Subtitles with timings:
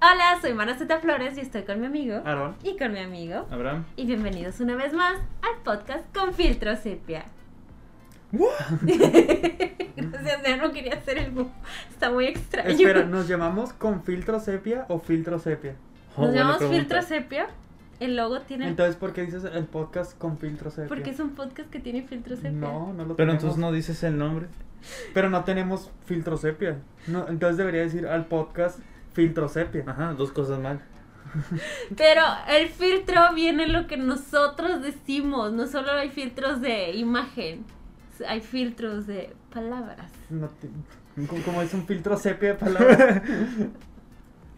[0.00, 2.20] Hola, soy Maraceta Flores y estoy con mi amigo.
[2.24, 2.54] Aaron.
[2.62, 3.46] Y con mi amigo.
[3.50, 3.84] Abraham.
[3.96, 7.24] Y bienvenidos una vez más al podcast con filtro sepia.
[8.32, 11.50] Gracias, ya no quería hacer el bu-
[11.90, 12.70] Está muy extraño.
[12.70, 15.74] Espera, ¿nos llamamos con filtro sepia o filtro sepia?
[16.16, 16.80] Oh, Nos buena llamamos pregunta.
[16.80, 17.46] filtro sepia.
[18.00, 18.68] El logo tiene.
[18.68, 20.88] Entonces, ¿por qué dices el podcast con filtro sepia?
[20.88, 22.52] Porque es un podcast que tiene filtro sepia.
[22.52, 23.34] No, no lo Pero tenemos.
[23.42, 24.46] entonces no dices el nombre.
[25.14, 26.78] Pero no tenemos filtro sepia.
[27.06, 28.80] No, entonces debería decir al podcast
[29.12, 29.84] filtro sepia.
[29.86, 30.80] Ajá, dos cosas mal.
[31.96, 35.52] Pero el filtro viene lo que nosotros decimos.
[35.52, 37.64] No solo hay filtros de imagen,
[38.26, 40.10] hay filtros de palabras.
[40.30, 43.22] No te- como- como es un filtro sepia de palabras.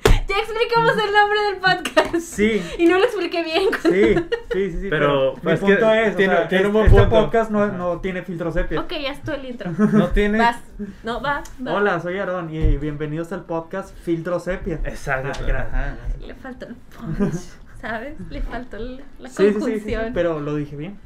[0.04, 2.20] Ya explicamos el nombre del podcast.
[2.24, 2.62] Sí.
[2.78, 3.64] Y no lo expliqué bien.
[3.82, 4.14] Sí,
[4.52, 4.86] sí, sí, sí.
[4.88, 7.10] Pero, mi es que punto es, o tiene- sea, tiene un es- buen este punto.
[7.16, 8.80] podcast no, no tiene filtro sepia.
[8.80, 9.70] Ok, ya estoy el intro.
[9.92, 10.38] No tiene.
[10.38, 10.58] Vas.
[11.02, 11.74] No, va, va.
[11.74, 14.80] Hola, soy Aaron y bienvenidos al podcast Filtro Sepia.
[14.84, 15.30] Exacto.
[15.40, 15.98] Ah, gracias.
[16.26, 17.34] Le faltó el punch,
[17.80, 18.14] ¿sabes?
[18.30, 20.04] Le faltó la Sí, sí, sí, sí, conjunción.
[20.06, 20.98] sí, pero lo dije bien.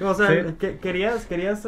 [0.00, 0.54] O sea, Sí.
[0.58, 1.66] ¿que- ¿querías, querías,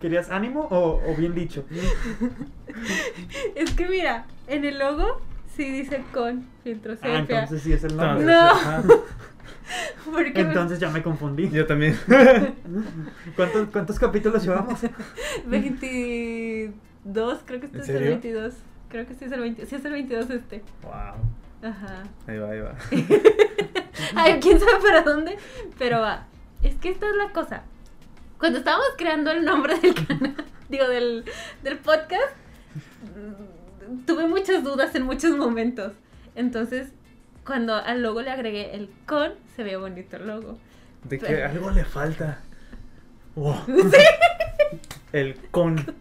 [0.00, 1.64] ¿querías ánimo o, o bien dicho?
[3.54, 5.20] Es que mira, en el logo
[5.56, 7.18] sí dice con filtro Ah, sepia.
[7.20, 8.22] entonces sí es el nombre.
[8.32, 9.02] Entonces, No.
[10.12, 11.48] Porque me- Entonces ya me confundí.
[11.50, 11.98] Yo también.
[13.36, 14.78] ¿Cuántos, ¿Cuántos capítulos llevamos?
[15.46, 18.10] 22, creo que este ¿En es el serio?
[18.12, 18.54] 22.
[18.88, 20.62] Creo que sí es el 20, sí es el 22 este.
[20.82, 21.70] wow.
[21.70, 22.04] Ajá.
[22.28, 22.74] Ahí va, ahí va.
[24.14, 25.36] Ay, quién sabe para dónde,
[25.78, 26.26] pero va.
[26.66, 27.62] Es que esta es la cosa.
[28.38, 30.34] Cuando estábamos creando el nombre del canal,
[30.68, 31.24] digo, del,
[31.62, 32.34] del podcast,
[33.14, 35.92] mm, tuve muchas dudas en muchos momentos.
[36.34, 36.88] Entonces,
[37.44, 40.58] cuando al logo le agregué el con, se veía bonito el logo.
[41.04, 42.40] De que Pero- algo le falta.
[43.36, 43.54] Wow.
[45.12, 45.76] El con.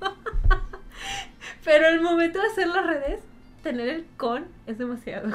[1.63, 3.19] Pero el momento de hacer las redes,
[3.61, 5.29] tener el con es demasiado.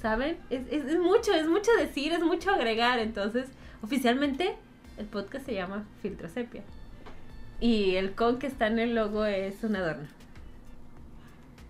[0.00, 0.38] ¿Saben?
[0.50, 2.98] Es, es, es mucho, es mucho decir, es mucho agregar.
[2.98, 3.48] Entonces,
[3.82, 4.54] oficialmente,
[4.98, 6.62] el podcast se llama Filtro Sepia.
[7.60, 10.06] Y el con que está en el logo es un adorno.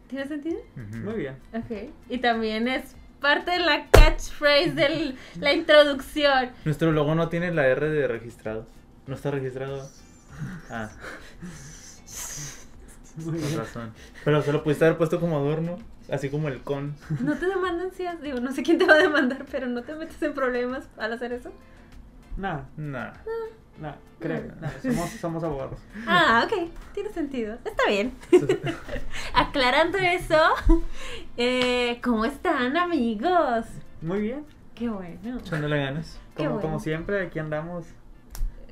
[0.08, 0.58] ¿Tiene sentido?
[1.04, 1.36] Muy bien.
[1.52, 1.90] Ok.
[2.08, 6.50] Y también es parte de la catchphrase de la introducción.
[6.64, 8.66] Nuestro logo no tiene la R de registrado.
[9.06, 9.88] No está registrado.
[10.70, 10.90] Ah,
[13.16, 13.58] Muy con bien.
[13.58, 13.92] razón.
[14.24, 15.78] Pero se lo pudiste haber puesto como adorno.
[16.10, 16.94] Así como el con.
[17.20, 19.82] No te demandan si has- digo, no sé quién te va a demandar, pero no
[19.82, 21.50] te metes en problemas al hacer eso.
[22.36, 23.12] Nah, Nah.
[23.80, 24.52] nah, creo.
[24.60, 25.78] nah, somos, somos abogados.
[26.06, 27.56] Ah, ok, tiene sentido.
[27.64, 28.12] Está bien.
[29.34, 30.38] Aclarando eso,
[31.36, 33.66] eh, ¿cómo están, amigos?
[34.02, 34.44] Muy bien.
[34.74, 35.38] Qué bueno.
[35.38, 36.19] Echándole ganas.
[36.36, 36.62] Como, bueno.
[36.62, 37.86] como siempre, aquí andamos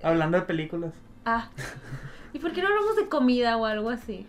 [0.02, 0.92] hablando de películas.
[1.24, 1.48] Ah,
[2.34, 4.26] ¿y por qué no hablamos de comida o algo así?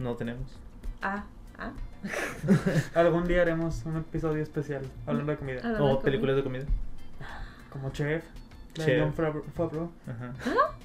[0.00, 0.58] No tenemos.
[1.00, 1.24] Ah,
[1.58, 1.70] ah.
[2.94, 5.58] Algún día haremos un episodio especial hablando de comida.
[5.60, 6.04] Hablando de O comida.
[6.04, 6.64] películas de comida.
[7.74, 8.24] Como Chef,
[8.76, 9.02] de Chef.
[9.02, 9.12] John
[9.52, 9.90] Favreau.
[10.06, 10.32] Ajá.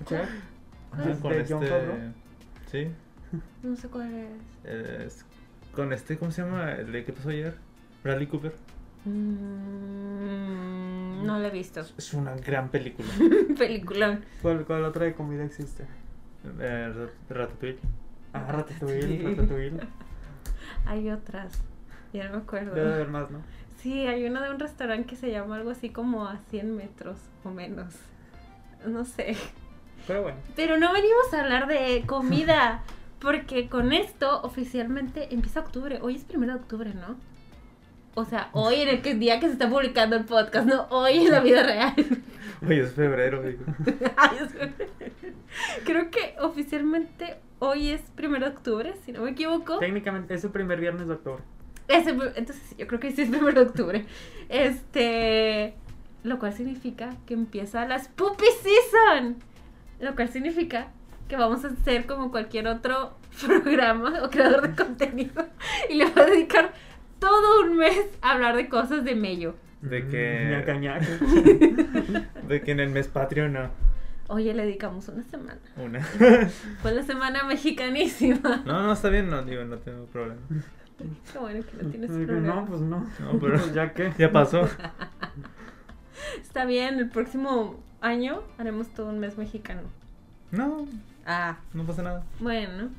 [0.06, 0.30] Chef.
[0.92, 1.20] ¿Cuál de- es?
[1.20, 1.54] Con de este.
[1.54, 1.98] John Favreau.
[2.68, 2.88] Sí.
[3.64, 4.28] No sé cuál es.
[4.66, 5.26] Es-
[5.76, 6.72] con este, ¿cómo se llama?
[6.74, 7.56] El de que pasó ayer.
[8.04, 8.54] Bradley Cooper.
[10.20, 11.82] Mm, no lo he visto.
[11.98, 13.08] Es una gran película.
[13.58, 14.24] Peliculón.
[14.42, 15.86] ¿Cuál, ¿Cuál otra de comida existe?
[16.60, 17.80] Eh, Rat- Ratatouille.
[18.34, 19.36] Ah, Ratatouille, Ratatouille.
[19.36, 19.80] Ratatouille.
[20.86, 21.54] Hay otras.
[22.14, 22.74] Ya no me acuerdo.
[22.74, 23.40] Debe haber más, ¿no?
[23.82, 27.18] Sí, hay una de un restaurante que se llama algo así como a 100 metros
[27.44, 27.94] o menos.
[28.86, 29.36] No sé.
[30.08, 30.38] Pero bueno.
[30.56, 32.84] Pero no venimos a hablar de comida,
[33.20, 36.00] porque con esto oficialmente empieza octubre.
[36.02, 37.16] Hoy es primero de octubre, ¿no?
[38.16, 41.32] O sea, hoy en el día que se está publicando el podcast, no hoy en
[41.32, 41.94] la vida real.
[42.68, 43.64] Oye, es febrero, digo.
[44.18, 49.80] Ay, es- Creo que oficialmente hoy es primero de octubre, si no me equivoco.
[49.80, 51.44] Técnicamente es el primer viernes de octubre.
[51.90, 54.06] Ese- entonces yo creo que sí es primero de octubre.
[54.48, 55.74] Este,
[56.24, 59.38] lo cual significa que empieza la Spoopy Season.
[60.00, 60.88] Lo cual significa
[61.28, 65.46] que vamos a hacer como cualquier otro programa o creador de contenido
[65.90, 66.72] y le voy a dedicar
[67.20, 69.56] todo un mes a hablar de cosas de Mello.
[69.82, 71.06] De que- Ñaca, ñaca.
[72.48, 73.70] De que en el mes patrio no.
[74.28, 75.60] Oye, le dedicamos una semana.
[75.78, 76.02] Una.
[76.82, 78.62] Fue la semana mexicanísima.
[78.66, 80.42] No, no, está bien, no, digo, no tengo problema.
[81.32, 82.56] Qué bueno que no tienes problema.
[82.56, 83.00] No, pues no.
[83.20, 84.14] No, pero- Pues ya que.
[84.18, 84.68] Ya pasó.
[86.42, 89.82] Está bien, el próximo año haremos todo un mes mexicano.
[90.52, 90.88] No,
[91.26, 92.24] Ah, no pasa nada.
[92.40, 92.90] bueno.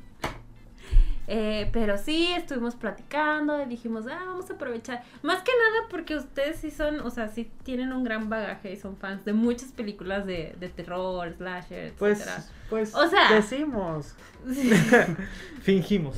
[1.27, 5.03] Eh, pero sí, estuvimos platicando y dijimos, ah, vamos a aprovechar.
[5.21, 8.77] Más que nada porque ustedes sí son, o sea, sí tienen un gran bagaje y
[8.77, 12.43] son fans de muchas películas de, de terror, slasher, Pues, etcétera.
[12.69, 14.15] pues, O sea- decimos.
[15.61, 16.17] Fingimos.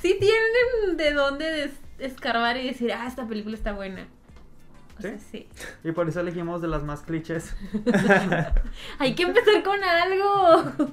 [0.00, 4.06] Sí tienen de dónde escarbar y decir, ah, esta película está buena.
[4.98, 5.48] O sea, sí.
[5.82, 7.54] Y por eso elegimos de las más clichés.
[8.98, 10.92] Hay que empezar con algo.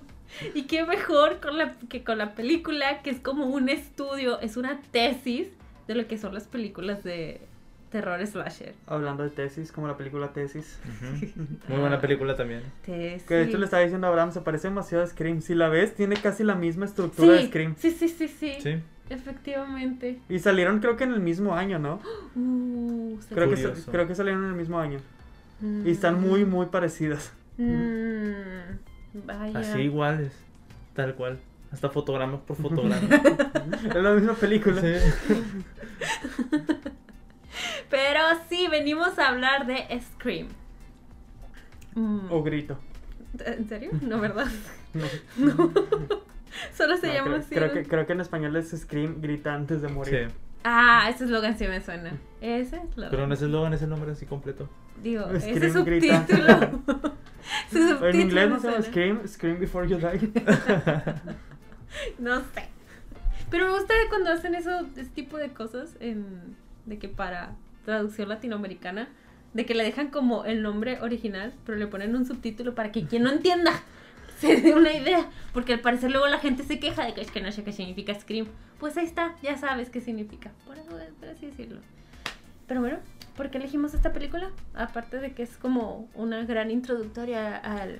[0.53, 4.55] Y qué mejor con la, que con la película, que es como un estudio, es
[4.55, 5.49] una tesis
[5.87, 7.41] de lo que son las películas de
[7.89, 8.73] terror slasher.
[8.85, 10.79] Hablando de tesis, como la película Tesis.
[11.67, 12.61] Muy buena película también.
[12.85, 13.23] Tesis.
[13.23, 15.41] Que de hecho le estaba diciendo a Abraham, se parece demasiado a Scream.
[15.41, 17.75] Si la ves, tiene casi la misma estructura de Scream.
[17.77, 18.75] sí, sí, sí, sí, Sí.
[19.09, 20.19] Efectivamente.
[20.27, 22.01] Y salieron creo que en el mismo año, ¿no?
[22.35, 24.99] Uh, se- Creo que, creo que salieron en el mismo año.
[25.61, 25.87] Mm.
[25.87, 27.31] Y están muy, muy parecidas.
[27.57, 29.59] Mm, vaya.
[29.59, 30.31] Así iguales.
[30.93, 31.39] Tal cual.
[31.71, 32.97] Hasta fotograma por fotograma.
[33.87, 34.81] es la misma película.
[34.81, 34.93] Sí.
[37.89, 38.19] Pero
[38.49, 40.47] sí, venimos a hablar de Scream.
[41.95, 42.77] Mm, O grito.
[43.45, 43.91] ¿En serio?
[44.01, 44.47] No, ¿verdad?
[45.37, 45.53] No.
[46.75, 47.49] Solo se No, llama creo, así.
[47.55, 47.73] creo ¿no?
[47.73, 50.29] que, creo que en español es Scream, grita antes de morir.
[50.29, 50.35] Sí.
[50.63, 52.13] Ah, ese eslogan sí me suena.
[52.41, 53.11] Ese eslogan.
[53.11, 54.67] Pero no es el eslogan, es el nombre así completo.
[55.03, 56.25] Digo, ese Scream grita.
[56.27, 56.83] subtítulo.
[57.71, 58.83] Su En subtítulo inglés no se llama.
[58.83, 60.31] Scream, Scream Before You Die.
[62.19, 62.67] No sé.
[63.51, 66.55] Pero me gusta cuando hacen eso, ese tipo de cosas, en,
[66.85, 67.51] de que para
[67.87, 69.07] traducción latinoamericana,
[69.53, 73.05] de que le dejan como el nombre original, pero le ponen un subtítulo para que
[73.05, 73.71] quien no entienda
[74.39, 75.29] se dé una idea.
[75.53, 77.71] Porque al parecer luego la gente se queja de que es que no sé qué
[77.71, 78.47] significa Scream.
[78.77, 81.79] Pues ahí está, ya sabes qué significa, por, por así decirlo.
[82.67, 82.97] Pero bueno,
[83.37, 84.51] ¿por qué elegimos esta película?
[84.75, 87.99] Aparte de que es como una gran introductoria al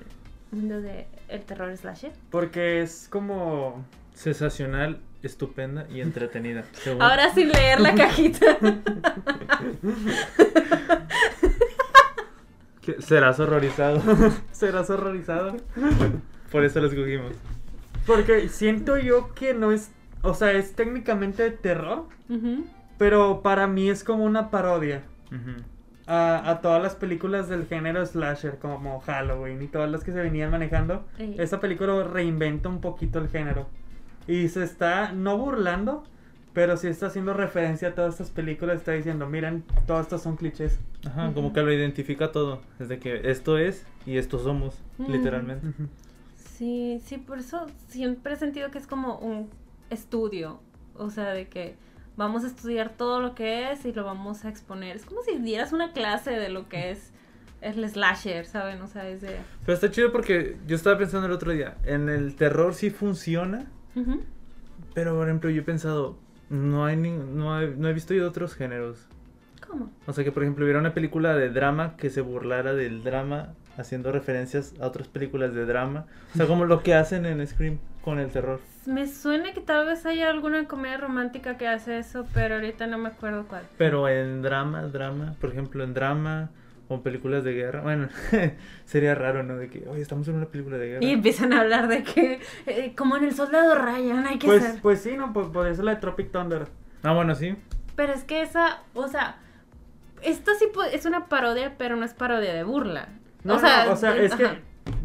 [0.51, 1.06] mundo del
[1.45, 2.12] terror slasher.
[2.30, 3.86] Porque es como.
[4.13, 6.63] Sensacional, estupenda y entretenida.
[6.74, 8.57] según- Ahora sin leer la cajita.
[13.00, 14.01] Serás horrorizado.
[14.51, 15.57] Serás horrorizado.
[16.51, 17.33] Por eso lo escogimos.
[18.06, 19.91] Porque siento yo que no es.
[20.21, 22.06] O sea, es técnicamente terror.
[22.97, 25.03] Pero para mí es como una parodia.
[26.09, 30.21] A, a todas las películas del género slasher, como Halloween y todas las que se
[30.21, 31.06] venían manejando.
[31.19, 31.35] Ey.
[31.38, 33.68] Esta película reinventa un poquito el género.
[34.27, 36.03] Y se está, no burlando,
[36.53, 38.77] pero sí está haciendo referencia a todas estas películas.
[38.77, 40.79] Está diciendo, miren, todos estos son clichés.
[41.06, 42.62] Ajá, como que lo identifica todo.
[42.79, 45.68] Desde que esto es y esto somos, literalmente.
[46.35, 49.50] Sí, sí, por eso siempre he sentido que es como un
[49.89, 50.59] estudio.
[50.95, 51.75] O sea, de que
[52.18, 54.95] vamos a estudiar todo lo que es y lo vamos a exponer.
[54.95, 57.13] Es como si dieras una clase de lo que es
[57.62, 58.81] el slasher, ¿saben?
[58.81, 59.38] O sea, es de...
[59.65, 63.68] Pero está chido porque yo estaba pensando el otro día, en el terror sí funciona,
[63.97, 64.21] Ujú.
[64.94, 66.17] pero por ejemplo yo he pensado,
[66.49, 69.07] no hay ni, no, he, no he visto yo de otros géneros.
[69.67, 69.91] ¿Cómo?
[70.05, 73.53] O sea que por ejemplo hubiera una película de drama que se burlara del drama
[73.77, 76.05] haciendo referencias a otras películas de drama.
[76.33, 78.59] O sea, como lo que hacen en Scream con el terror.
[78.85, 82.97] Me suena que tal vez haya alguna comedia romántica que hace eso, pero ahorita no
[82.97, 83.63] me acuerdo cuál.
[83.77, 86.49] Pero en drama, drama, por ejemplo en drama
[86.89, 88.07] o en películas de guerra, bueno,
[88.86, 89.57] sería raro, ¿no?
[89.57, 91.04] De que, oye, estamos en una película de guerra.
[91.06, 94.63] Y empiezan a hablar de que, eh, como en el soldado Ryan, hay que Pues,
[94.63, 94.81] hacer.
[94.81, 96.68] pues sí, no, pues por eso la de Tropic Thunder.
[97.04, 97.56] Ah, bueno, sí.
[97.95, 99.38] Pero es que esa, o sea,
[100.22, 103.10] esto sí es una parodia, pero no es parodia de burla.
[103.44, 104.56] No, o sea, no, o sea, es que ajá.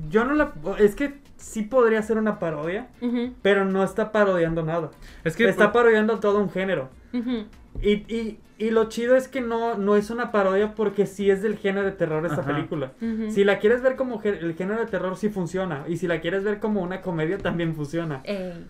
[0.08, 2.88] yo no la, es que sí podría ser una parodia,
[3.42, 4.90] pero no está parodiando nada.
[5.24, 6.90] Es que está por- parodiando todo un género.
[7.82, 11.42] Y, y, y lo chido es que no, no es una parodia porque sí es
[11.42, 12.54] del género de terror esta Ajá.
[12.54, 12.92] película.
[13.30, 15.84] Si la quieres ver como el género de terror sí funciona.
[15.88, 18.20] Y si la quieres ver como una comedia también funciona.
[18.24, 18.66] Ey,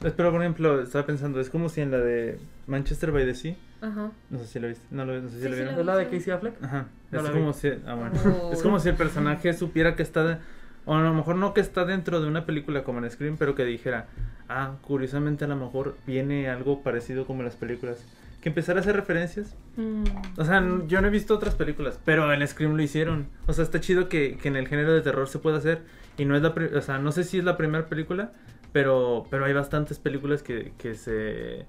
[0.00, 3.54] Pero, por ejemplo, estaba pensando, es como si en la de Manchester by the Sea,
[3.80, 4.10] ajá.
[4.30, 5.74] no sé si la viste, no, lo, no sé si Sí, la vieron.
[5.74, 6.62] la ¿Es la de Casey Affleck?
[6.64, 7.52] Ajá, No es como vi.
[7.54, 8.12] si, ah, bueno.
[8.42, 8.52] Oh.
[8.52, 10.38] es como si el personaje supiera que está, de-
[10.84, 13.54] o a lo mejor no que está dentro de una película como en Scream, pero
[13.54, 14.06] que dijera,
[14.48, 18.04] ah, curiosamente a lo mejor viene algo parecido como en las películas.
[18.40, 19.54] Que empezara a hacer referencias.
[19.76, 20.02] Mm.
[20.36, 23.28] O sea, yo no he visto otras películas, pero en Scream lo hicieron.
[23.46, 25.82] O sea, está chido que, que en el género de terror se pueda hacer.
[26.18, 28.32] Y no es la, o sea, no sé si es la primera película,
[28.72, 31.64] pero, pero hay bastantes películas que, que se,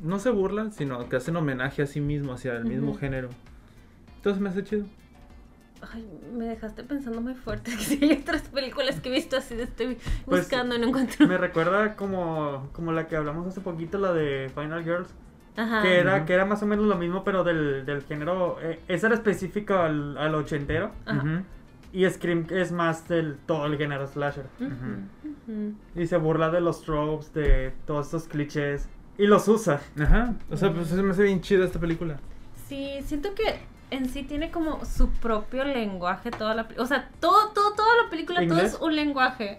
[0.00, 3.00] no se burlan, sino que hacen homenaje a sí mismo, hacia el mismo Ujú.
[3.00, 3.28] género.
[4.16, 4.86] Entonces me hace chido.
[5.92, 7.70] Ay, me dejaste pensando muy fuerte.
[7.76, 10.88] Que si hay otras películas que he visto así, de estoy Pues, buscando y no
[10.88, 11.26] encuentro.
[11.26, 15.08] Me recuerda como, como la que hablamos hace poquito, la de Final Girls.
[15.56, 15.82] Ajá.
[15.82, 18.58] Que era, que era más o menos lo mismo, pero del, del género.
[18.62, 20.92] eh, esa era específica al, al ochentero.
[21.06, 21.18] Ajá.
[21.18, 21.44] Ujú.
[21.92, 24.46] Y Scream es más del todo el género slasher.
[24.60, 24.70] Ujú,
[25.52, 25.74] ujú.
[25.96, 28.88] Y se burla de los tropes, de todos estos clichés.
[29.18, 29.80] Y los usa.
[30.00, 30.34] Ajá.
[30.50, 32.18] O sea, pues se me hace bien chida esta película.
[32.68, 33.58] Sí, siento que
[33.90, 36.68] en sí tiene como su propio lenguaje toda la.
[36.78, 39.58] O sea, todo, todo, toda la película, todo es un lenguaje.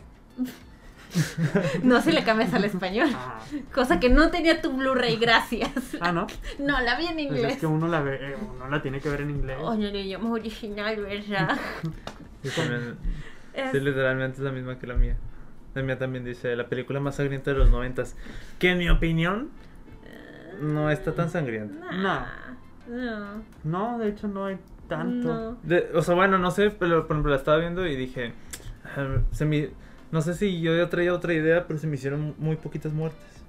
[1.84, 3.10] no si le cambias al español.
[3.14, 3.40] Ah,
[3.74, 5.70] Cosa que no tenía tu Blu-ray, gracias.
[6.00, 6.28] Ah, ¿no?
[6.60, 7.54] No, la vi en Pues inglés.
[7.54, 9.58] es que uno la ve, eh, uno la tiene que ver en inglés.
[9.62, 11.58] Oye, el idioma original, ¿verdad?
[13.72, 15.18] Sí, literalmente es la misma que la mía.
[15.74, 18.16] La mía también dice la película más sangrienta de los noventas.
[18.60, 19.50] Que en mi opinión
[20.62, 21.92] no está tan sangrienta.
[21.92, 22.26] Nah, no.
[23.64, 24.58] No, de hecho no hay
[24.88, 25.28] tanto.
[25.28, 25.58] No.
[25.64, 28.34] De- o sea, bueno, no sé, pero por ejemplo la estaba viendo y dije,
[28.98, 29.70] ah, se me,
[30.12, 33.44] no sé si yo ya traía otra idea, pero se me hicieron muy poquitas muertes.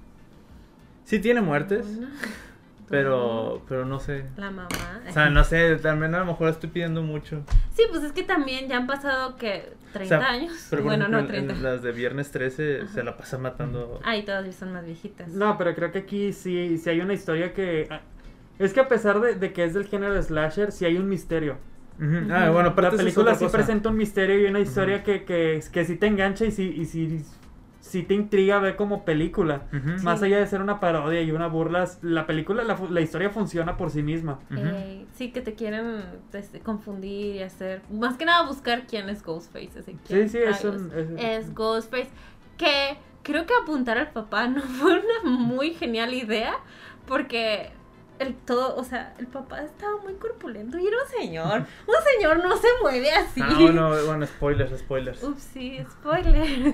[1.05, 1.85] Sí tiene muertes,
[2.89, 4.25] pero, pero no sé.
[4.37, 4.67] La mamá.
[5.07, 7.43] O sea, no sé, también a lo mejor estoy pidiendo mucho.
[7.73, 10.67] Sí, pues es que también ya han pasado que 30 O sea, años.
[10.69, 11.53] Pero por bueno, ejemplo, no en- 30.
[11.55, 12.93] en las de viernes 13 Ajá.
[12.93, 13.99] se la pasa matando.
[14.03, 15.29] Ay, todas son más viejitas.
[15.29, 17.89] No, pero creo que aquí sí, sí hay una historia que...
[18.63, 21.09] Es que a pesar de, de que es del género de slasher, sí hay un
[21.09, 21.57] misterio.
[21.99, 22.31] Ujú.
[22.31, 23.57] Ah, bueno, La película sí cosa.
[23.57, 26.85] presenta un misterio y una historia que, que, que sí te engancha y sí, y
[26.85, 27.23] sí,
[27.81, 29.67] sí te intriga ver como película.
[30.03, 30.25] Más Sí.
[30.25, 33.91] allá de ser una parodia y una burla, la película, la, la historia funciona por
[33.91, 34.39] sí misma.
[34.55, 36.01] Eh, sí, que te quieren
[36.33, 37.81] este, confundir y hacer.
[37.91, 39.79] Más que nada buscar quién es Ghostface.
[39.79, 42.09] así, quién Sí, sí, es un- es- es Ghostface.
[42.57, 46.53] Que creo que apuntar al papá no fue una muy genial idea.
[47.05, 47.69] Porque
[48.19, 51.65] el todo, o sea, el papá estaba muy corpulento y era un señor.
[51.87, 53.41] Un señor no se mueve así.
[53.43, 55.23] Ah, bueno, bueno, spoilers, spoilers.
[55.23, 56.73] Ups, sí, spoilers.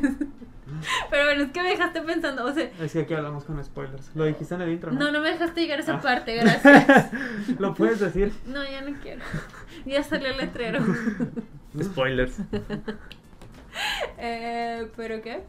[1.10, 4.12] Pero bueno, es que me dejaste pensando, o sea, Es que aquí hablamos con spoilers.
[4.16, 5.00] Lo dijiste en el intro, ¿no?
[5.00, 6.02] no, no me dejaste llegar a esa Ah.
[6.02, 7.10] parte, gracias.
[7.60, 8.32] Lo puedes decir.
[8.46, 9.22] No, ya no quiero.
[9.86, 10.80] Ya salió el letrero.
[11.84, 12.38] Spoilers.
[14.18, 15.44] Eh, ¿Pero qué?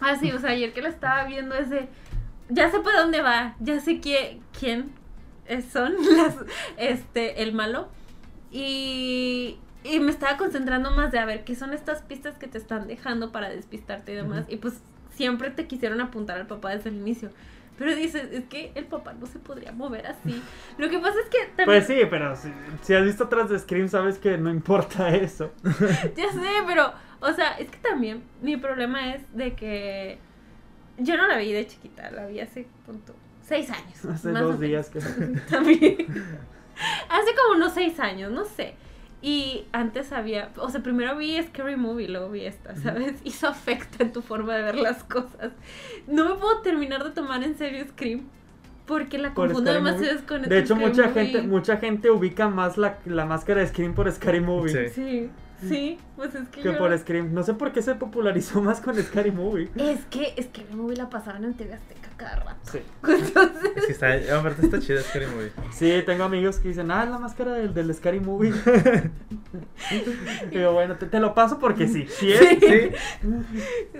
[0.00, 1.88] Ah, sí, o sea, ayer que la estaba viendo es de...
[2.48, 4.92] Ya sé por dónde va, ya sé quién,
[5.72, 6.36] son las,
[6.76, 7.88] este, el malo.
[8.50, 12.58] Y, y me estaba concentrando más de a ver qué son estas pistas que te
[12.58, 14.46] están dejando para despistarte y demás.
[14.48, 14.80] Y pues
[15.14, 17.30] siempre te quisieron apuntar al papá desde el inicio.
[17.78, 20.42] Pero dices, es que el papá no se podría mover así.
[20.78, 21.66] Lo que pasa es que también...
[21.66, 22.50] Pues sí, pero si,
[22.82, 25.52] si has visto atrás de Scream, sabes que no importa eso.
[26.16, 30.18] Ya sé, pero, o sea, es que también mi problema es de que
[30.98, 34.04] yo no la vi de chiquita, la vi hace punto, seis años.
[34.04, 35.00] Hace más o dos días que...
[35.50, 35.96] También.
[37.08, 38.74] hace como unos seis años, no sé.
[39.22, 43.14] Y antes había, o sea, primero vi Scary Movie, luego vi esta, ¿sabes?
[43.24, 45.52] Y eso afecta en tu forma de ver las cosas.
[46.06, 48.28] No me puedo terminar de tomar en serio Scream
[48.86, 51.24] porque la Por confundo demasiado con De hecho, Scary mucha Movie.
[51.26, 54.94] gente, mucha gente ubica más la, la máscara de Scream por Scary Movie Sí.
[54.94, 56.78] Sí, sí, pues es que que yo...
[56.78, 57.32] por Scream.
[57.32, 59.70] No sé por qué se popularizó más con Scary Movie.
[59.76, 62.56] Es que Scary Movie la pasaban en TV Azteca cada rato.
[62.62, 62.78] Sí.
[63.08, 65.52] Entonces, Es que está, aparte está chida Scary Movie.
[65.70, 68.52] Sí, tengo amigos que dicen, ah, es la máscara del, del Scary Movie.
[70.50, 72.06] Digo, bueno, te, te lo paso porque sí.
[72.08, 72.40] Sí es.
[72.40, 72.58] Sí.
[72.60, 72.90] sí.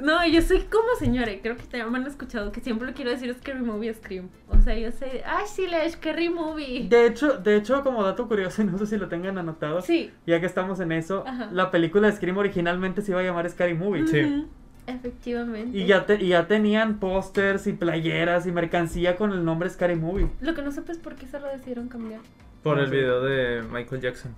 [0.00, 2.94] no, yo soy como señora, y creo que también me han escuchado que siempre le
[2.94, 4.28] quiero decir Scary Movie Scream.
[4.48, 6.88] O sea, yo sé, ay, sí, la Scary Movie.
[6.88, 9.82] De hecho, de hecho, como dato curioso, no sé si lo tengan anotado.
[9.82, 10.10] Sí.
[10.26, 11.45] Ya que estamos en eso, Ajá.
[11.52, 14.06] La película de Scream originalmente se iba a llamar Scary Movie.
[14.06, 14.46] Sí.
[14.86, 15.76] Efectivamente.
[15.76, 19.96] Y ya, te- y ya tenían pósters y playeras y mercancía con el nombre Scary
[19.96, 20.28] Movie.
[20.40, 22.20] Lo que no sé es por qué se lo decidieron cambiar.
[22.62, 24.34] Por No el video de Michael Jackson.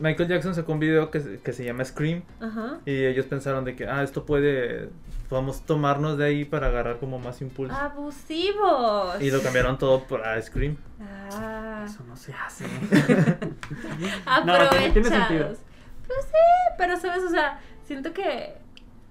[0.00, 2.22] Michael Jackson sacó un video que, se- que se llama Scream.
[2.40, 2.78] Ajá.
[2.84, 4.90] Y ellos pensaron de que, ah, esto puede,
[5.28, 7.74] podemos tomarnos de ahí para agarrar como más impulso.
[7.74, 9.22] Abusivos.
[9.22, 10.76] Y lo cambiaron todo para Scream.
[11.30, 11.84] Ah.
[11.86, 12.64] Eso no se hace.
[14.26, 14.70] Aprovechados.
[14.70, 15.52] tiene- tiene sentido.
[16.06, 18.54] Pues sí, pero sabes, o sea, siento que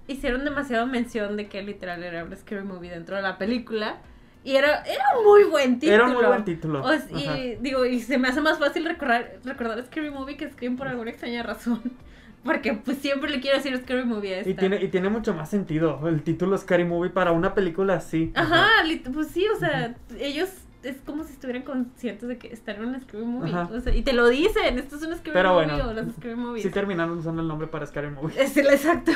[0.06, 3.98] hicieron demasiado mención de que literal era un scary movie dentro de la película.
[4.44, 5.94] Y era, era un muy buen título.
[5.94, 6.84] Era un muy buen título.
[6.84, 10.76] O y digo, y se me hace más fácil recordar, recordar Scary Movie que Scream
[10.76, 11.80] por alguna extraña razón.
[12.44, 14.50] Porque pues siempre le quiero decir Scary Movie a esta.
[14.50, 18.32] Y tiene, y tiene mucho más sentido el título Scary Movie para una película así.
[18.34, 18.68] Ajá,
[19.14, 20.50] pues sí, o sea, ellos
[20.84, 23.54] es como si estuvieran conscientes de que están en un Scary Movie.
[23.54, 26.12] O sea, y te lo dicen, esto es un Scary Pero Movie bueno, o las
[26.14, 26.62] Scary Movies.
[26.62, 28.40] Sí terminaron usando el nombre para Scary Movie.
[28.40, 29.12] Es el exacto.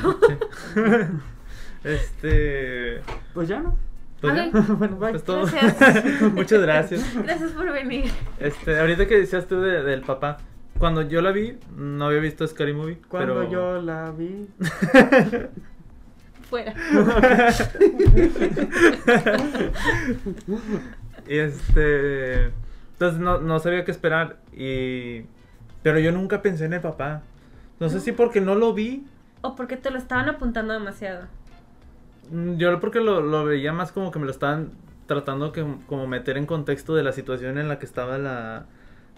[1.85, 3.01] Este.
[3.35, 3.77] Pues ya, ¿no?
[4.21, 4.51] Pues ya.
[4.79, 5.11] Bueno, bye.
[5.11, 5.47] Pues todo.
[5.47, 6.23] Gracias.
[6.35, 7.15] Muchas gracias.
[7.23, 8.11] Gracias por venir.
[8.41, 10.39] Este, ahorita que decías tú de- del papá,
[10.79, 12.99] cuando yo la vi, no había visto Scary Movie.
[13.09, 13.51] Cuando pero...
[13.51, 14.49] yo la vi.
[16.51, 16.75] Fuera.
[21.29, 22.47] Y este.
[22.93, 24.39] Entonces no, no sabía qué esperar.
[24.57, 25.23] Y.
[25.83, 27.23] Pero yo nunca pensé en el papá.
[27.81, 29.07] No sé si porque no lo vi.
[29.43, 31.27] O porque te lo estaban apuntando demasiado.
[32.31, 34.73] Mm, Yo porque lo, lo veía más como que me lo estaban
[35.07, 38.67] tratando que como meter en contexto de la situación en la que estaba la,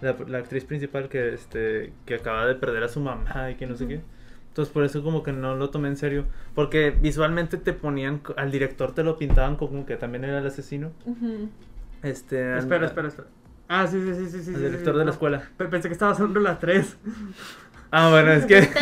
[0.00, 3.66] la, la actriz principal que este que acaba de perder a su mamá y que
[3.66, 4.00] no sé qué.
[4.48, 6.26] Entonces por eso como que no lo tomé en serio.
[6.54, 10.92] Porque visualmente te ponían, al director te lo pintaban como que también era el asesino.
[11.06, 11.48] Ujú.
[12.02, 13.28] Este, Espera, espera, espera.
[13.68, 14.42] Ah, sí, sí, sí, sí.
[14.44, 15.42] sí, director sí, de la escuela.
[15.56, 16.96] Pe- Pensé que estabas hablando de las tres.
[17.92, 18.62] Ah, bueno, es que...
[18.62, 18.76] Sí, sí,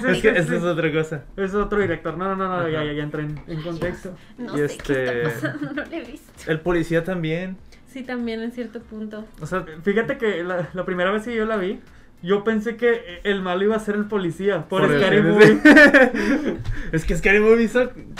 [0.00, 0.54] sí, es que sí.
[0.54, 1.24] es otra cosa.
[1.36, 2.16] Es otro director.
[2.16, 4.16] No, no, no, no ya, ya, ya entré en, en contexto.
[4.38, 6.50] No Y sé qué este- está pasando, no lo he visto.
[6.50, 7.58] El policía también.
[7.86, 9.26] Sí, también en cierto punto.
[9.42, 11.80] O sea, Fíjate que la, la primera vez que yo la vi,
[12.22, 15.60] yo pensé que el malo iba a ser el policía por, Scary Movie.
[16.92, 17.68] es que Scary Movie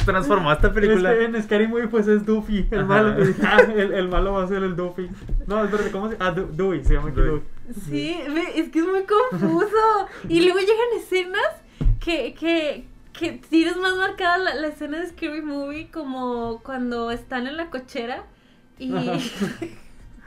[0.05, 1.13] transformó esta película.
[1.13, 2.87] Es que en Scary Movie pues es Duffy, el Ajá.
[2.87, 3.23] malo.
[3.23, 5.09] Y dije, ah, el, el malo va a ser el Duffy.
[5.47, 6.27] No, es verdad, ¿cómo se llama?
[6.27, 7.41] Ah, Du- Dewey, se llama Dewey.
[7.89, 8.17] Sí,
[8.55, 9.77] es que es muy confuso.
[10.29, 11.49] Y luego llegan escenas
[12.05, 17.47] que, que, que tienes más marcada la, la escena de Scary Movie como cuando están
[17.47, 18.25] en la cochera
[18.79, 19.19] y, Ajá.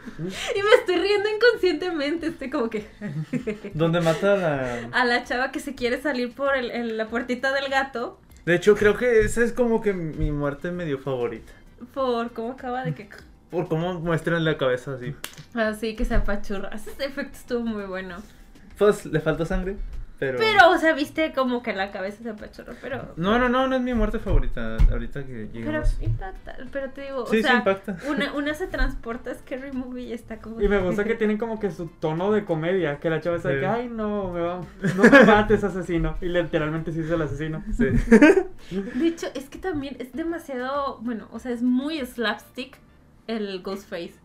[0.19, 2.27] y me estoy riendo inconscientemente.
[2.27, 2.87] Estoy como que
[3.73, 4.89] Donde mata a la...
[4.91, 8.55] a la chava que se quiere salir por el, el- la puertita del gato De
[8.55, 11.51] hecho, creo que esa es como que mi muerte medio favorita.
[11.93, 13.09] por cómo acaba de que...
[13.51, 15.15] Por cómo muestran la cabeza así.
[15.55, 16.69] Así que se apachurra.
[16.69, 18.17] Ese efecto estuvo muy bueno.
[18.77, 19.75] Pues le falta sangre,
[20.19, 20.37] pero...
[20.37, 23.13] Pero, o sea, viste como que la cabeza se apachurró, pero...
[23.15, 24.77] No, no, no, no es mi muerte favorita.
[24.91, 25.97] Ahorita que Pero lleguemos.
[26.01, 27.97] impacta, pero te digo, Sí, o sí sea, impacta.
[28.07, 30.61] Una, una se transporta a Scary Movie y está como...
[30.61, 33.49] Y me gusta que tienen como que su tono de comedia, que la chava está
[33.49, 33.59] de Sí.
[33.61, 34.61] que, ay, no, me va,
[34.95, 36.17] no me mates, asesino.
[36.21, 37.63] Y literalmente sí es el asesino.
[37.75, 37.85] Sí.
[38.71, 42.77] De hecho, es que también es demasiado, bueno, o sea, es muy slapstick
[43.27, 44.15] el Ghostface.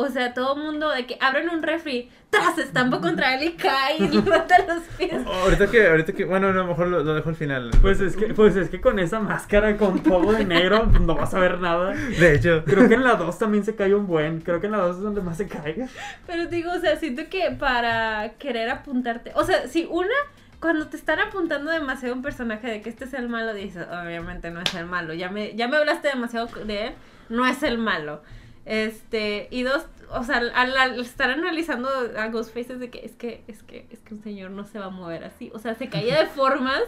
[0.00, 3.52] O sea, todo el mundo de que abren un refri, tras estampa contra él y
[3.54, 5.26] cae y levanta los pies.
[5.26, 7.72] ahorita que, ahorita que, bueno, a lo mejor lo, lo dejo al final.
[7.82, 11.34] Pues es que, pues es que con esa máscara con todo de negro no vas
[11.34, 11.94] a ver nada.
[11.94, 14.40] De hecho, Creo que en la 2 también se cae un buen.
[14.40, 15.88] Creo que en la 2 es donde más se cae.
[16.28, 20.14] Pero digo, o sea, siento que para querer apuntarte, o sea, si una,
[20.60, 23.84] cuando te están apuntando demasiado a un personaje de que este es el malo, dices,
[23.90, 26.92] obviamente no es el malo, ya me, ya me hablaste demasiado de él,
[27.28, 28.22] no es el malo.
[28.68, 33.12] Este, y dos, o sea, al, al estar analizando a Ghostface es de que es
[33.12, 35.50] que, es que, es que un señor no se va a mover así.
[35.54, 36.82] O sea, se caía de formas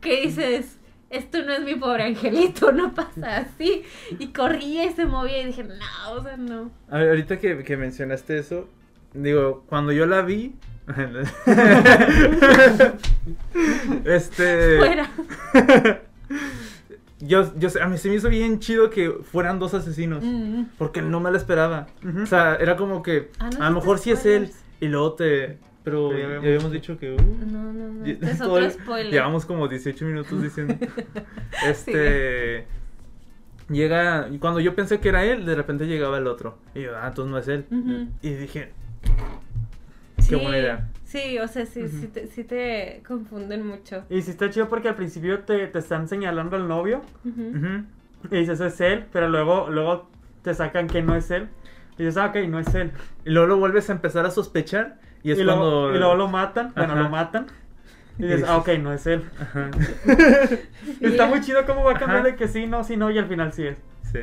[0.00, 0.78] que dices,
[1.10, 3.82] esto no es mi pobre angelito, no pasa así.
[4.20, 6.70] Y corría y se movía y dije, no, o sea, no.
[6.88, 8.68] a ver, ahorita que, que mencionaste eso,
[9.12, 10.54] digo, cuando yo la vi,
[14.04, 15.10] este, Fuera.
[17.26, 20.22] yo, yo, sé- a mí se me hizo bien chido que fueran dos asesinos.
[20.24, 20.64] Mm.
[20.78, 21.86] Porque no me lo esperaba.
[22.22, 24.50] O sea, era como que Ah, no a lo mejor sí es él.
[24.80, 25.58] Y luego te.
[25.84, 26.96] Pero Pero ya ya habíamos dicho.
[26.98, 27.12] que.
[27.12, 28.04] uh, No, no, no.
[28.06, 29.12] Este es otro spoiler.
[29.12, 30.74] Llevamos como 18 minutos diciendo.
[31.66, 32.66] este.
[33.68, 34.28] Llega.
[34.40, 36.58] Cuando yo pensé que era él, de repente llegaba el otro.
[36.74, 38.08] Y yo, ah, entonces no es él.
[38.22, 38.70] Y dije,
[40.18, 40.88] Sí, Qué buena idea.
[41.14, 44.02] Sí, o sea, sí, sí, te, sí te confunden mucho.
[44.10, 47.02] Y sí está chido porque al principio te, te están señalando al novio.
[48.30, 49.04] Y dices, es él.
[49.12, 50.08] Pero luego, luego
[50.42, 51.48] te sacan que no es él.
[51.98, 52.90] Y dices, ah, ok, no es él.
[53.24, 54.98] Y luego lo vuelves a empezar a sospechar.
[55.22, 55.70] Y es y, cuando.
[55.82, 56.72] luego, y luego lo matan.
[56.74, 57.02] Bueno, Ajá.
[57.04, 57.46] lo matan.
[58.18, 59.22] Y dices, dices- ah, ok, no es él.
[59.40, 59.70] Ajá.
[61.00, 62.28] Está muy chido cómo va a cambiar Ajá.
[62.30, 63.10] de que sí, no, sí, no.
[63.12, 63.76] Y al final sí es.
[64.14, 64.20] Sí.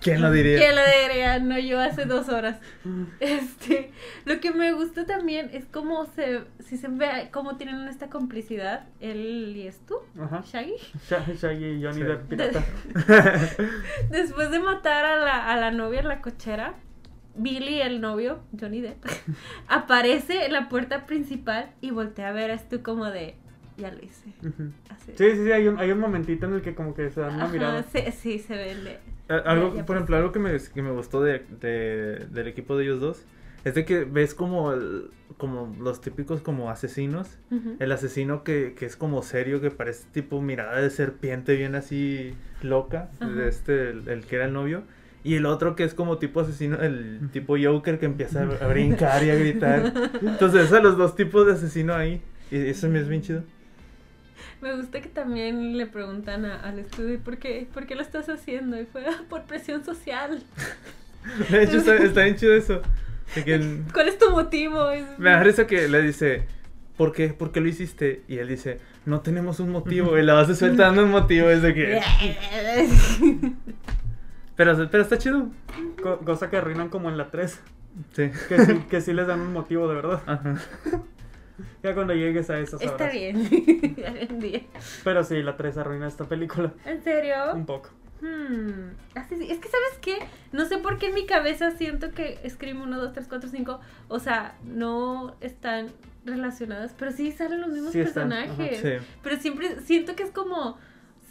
[0.00, 0.58] ¿Quién lo diría?
[0.58, 1.38] ¿Quién lo diría?
[1.38, 2.58] No, yo hace dos horas.
[3.20, 3.92] Este,
[4.24, 8.86] lo que me gusta también es cómo se, si se ve, cómo tienen esta complicidad,
[9.00, 10.42] él y es tú, Ajá.
[10.44, 10.74] Shaggy.
[11.08, 12.02] Sha- Shaggy y Johnny Sí.
[12.02, 12.64] Depp pirata.
[14.10, 16.74] Después de matar a la, a la novia en la cochera,
[17.34, 19.04] Billy, el novio, Johnny Depp,
[19.68, 23.36] aparece en la puerta principal y voltea a ver a Stu como de,
[23.76, 24.30] ya lo hice.
[24.90, 25.12] Así.
[25.16, 27.34] Sí, sí, sí, hay un, hay un momentito en el que como que se dan
[27.34, 27.82] una Ajá, mirada.
[27.84, 30.50] sí, sí, se ve el de- A- Algo, Ya- ya por ejemplo, algo que me,
[30.58, 33.24] que me gustó de, de- del equipo de ellos dos
[33.64, 37.38] es de que ves como, el- como los típicos como asesinos.
[37.78, 42.34] El asesino que, que es como serio, que parece tipo mirada de serpiente bien así
[42.62, 44.82] loca, de este, el, el que era el novio.
[45.24, 48.66] Y el otro que es como tipo asesino, el tipo Joker que empieza a, a
[48.66, 49.92] brincar y a gritar.
[50.20, 52.20] Entonces, esos los dos tipos de asesino ahí.
[52.50, 53.44] Y eso me es bien chido.
[54.60, 58.28] Me gusta que también le preguntan a- al estudio ¿por qué, ¿por qué lo estás
[58.28, 58.80] haciendo?
[58.80, 60.42] Y fue "Ah, por presión social.
[61.50, 62.82] De hecho, está, está bien chido eso.
[63.34, 64.88] De que ¿Cuál es tu motivo?
[65.18, 66.44] Me da risa que le dice,
[66.96, 67.28] ¿por qué?
[67.28, 68.22] ¿Por qué lo hiciste?
[68.28, 70.18] Y él dice, no tenemos un motivo.
[70.18, 71.48] Y la vas sueltando un motivo.
[71.48, 72.00] Es de que...
[74.56, 75.48] Pero, pero está chido.
[76.02, 77.58] Co- cosa que arruinan como en la 3.
[78.12, 78.30] Sí.
[78.48, 80.22] Que sí, que sí les dan un motivo de verdad.
[80.26, 80.54] Ajá.
[81.82, 83.12] Ya cuando llegues a esas Está horas.
[83.12, 83.36] bien.
[84.20, 84.60] Algún día.
[85.04, 86.72] Pero sí, la 3 arruina esta película.
[86.84, 87.34] ¿En serio?
[87.54, 87.90] Un poco.
[88.20, 89.50] Hmm, así sí.
[89.50, 90.18] Es que, ¿sabes qué?
[90.52, 93.80] No sé por qué en mi cabeza siento que Scream 1, 2, 3, 4, 5,
[94.08, 95.88] o sea, no están
[96.24, 98.78] relacionadas, pero sí salen los mismos Sí están, ajá, personajes.
[99.00, 99.06] Sí.
[99.24, 100.78] Pero siempre siento que es como,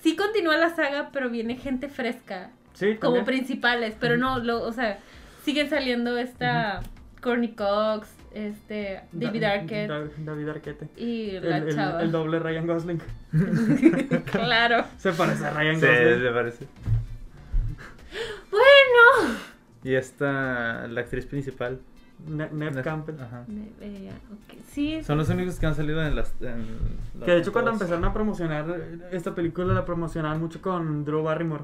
[0.04, 3.26] sí continúa la saga, pero viene gente fresca, Sí, como también.
[3.26, 5.00] principales, pero no, lo, o sea,
[5.46, 6.82] siguen saliendo esta
[7.22, 10.88] Courtney Cox, este, David Da- Arquette Da- David Arquette.
[10.98, 12.02] y El, la el- chava.
[12.02, 13.02] el doble Ryan Gosling.
[14.32, 14.86] claro.
[14.98, 16.24] Se parece a Ryan Sí, Gosling.
[16.24, 16.67] me parece.
[18.50, 19.38] Bueno.
[19.84, 21.80] Y esta, la actriz principal.
[22.28, 23.15] Ne- Neve Campbell.
[23.20, 23.46] Ajá.
[23.50, 24.60] Ok.
[24.72, 26.34] Sí, Son los únicos que han salido en las.
[26.41, 26.65] en
[27.26, 28.65] Que de hecho cuando empezaron a promocionar
[29.12, 31.63] esta película la promocionaban mucho con Drew Barrymore.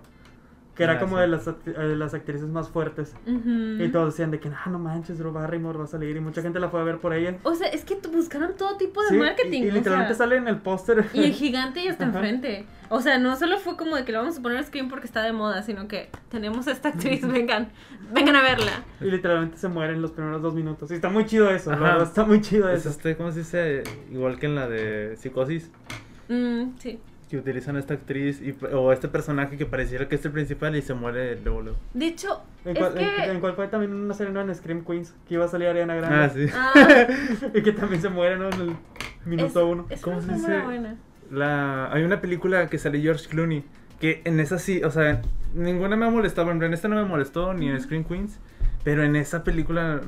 [0.77, 1.21] Que era Ah, como sí.
[1.21, 3.15] de, las, act- eh, de las actrices más fuertes.
[3.25, 6.15] Y todos decían de que, ah, no manches, Drew Barrymore va a salir.
[6.15, 7.35] Y mucha gente la fue a ver por ella.
[7.43, 9.63] O sea, es que buscaron todo tipo de Sí, marketing.
[9.63, 11.05] Y, y literalmente sea, sale en el póster.
[11.13, 12.13] y el gigante ya está Ajá.
[12.19, 12.65] enfrente.
[12.89, 15.07] O sea, no solo fue como de que lo vamos a poner a Scream porque
[15.07, 17.69] está de moda, sino que tenemos a esta actriz, vengan,
[18.13, 18.71] vengan a verla.
[19.01, 20.91] Y literalmente se muere en los primeros dos minutos.
[20.91, 22.89] Y está muy chido eso, la verdad, está muy chido Es eso.
[22.89, 23.83] este, ¿cómo se dice?
[24.11, 25.69] Igual que en la de Psicosis.
[26.29, 26.99] Mm, sí.
[27.29, 30.75] Que utilizan a esta actriz y, o este personaje que pareciera que es el principal
[30.77, 31.61] y se muere luego.
[31.61, 31.77] luego.
[31.93, 33.23] De hecho, ¿En es cuál, en- que...
[33.31, 35.13] en cuál fue también una serie no, en Scream Queens?
[35.27, 36.15] Que iba a salir Ariana Grande.
[36.15, 36.47] Ah, sí.
[36.53, 37.07] Ah,
[37.53, 38.47] y que también se muere, ¿no?
[38.49, 38.75] En el
[39.25, 39.85] minuto es, uno.
[39.89, 40.59] es ¿Cómo una se dice?
[40.61, 40.95] buena.
[41.29, 43.65] La, hay una película que sale George Clooney.
[43.99, 45.21] Que en esa sí, o sea,
[45.53, 46.51] ninguna me molestaba.
[46.53, 48.39] En esta no me molestó, ni en Screen Queens.
[48.85, 49.99] Pero en esa película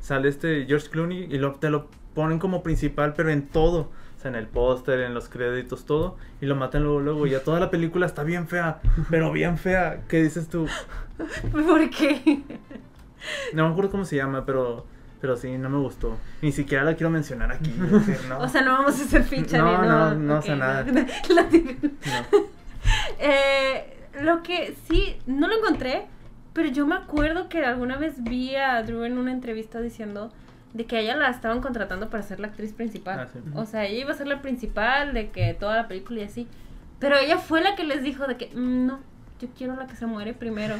[0.00, 3.90] sale este George Clooney y lo, te lo ponen como principal, pero en todo.
[4.22, 6.16] Sea, en el póster, en los créditos, todo.
[6.40, 7.26] Y lo matan luego, luego.
[7.26, 8.80] Y ya toda la película está bien fea,
[9.10, 10.02] pero bien fea.
[10.08, 10.66] ¿Qué dices tú?
[11.52, 12.42] ¿Por qué?
[13.52, 14.86] No me acuerdo cómo se llama, pero,
[15.20, 16.16] pero sí, no me gustó.
[16.40, 17.74] Ni siquiera la quiero mencionar aquí.
[17.84, 18.38] es decir, no.
[18.38, 20.14] O sea, no vamos a hacer ficha No, ni no, no.
[20.14, 20.84] no ok, sé nada.
[20.84, 21.00] No.
[23.20, 26.06] Eh, lo que sí, no lo encontré,
[26.52, 30.32] pero yo me acuerdo que alguna vez vi a Drew en una entrevista diciendo
[30.72, 33.20] de que ella la estaban contratando para ser la actriz principal.
[33.20, 33.38] Ah, sí.
[33.54, 36.48] O sea, ella iba a ser la principal de que toda la película y así.
[36.98, 39.00] Pero ella fue la que les dijo de que "Mm, no,
[39.40, 40.76] yo quiero la que se muere primero.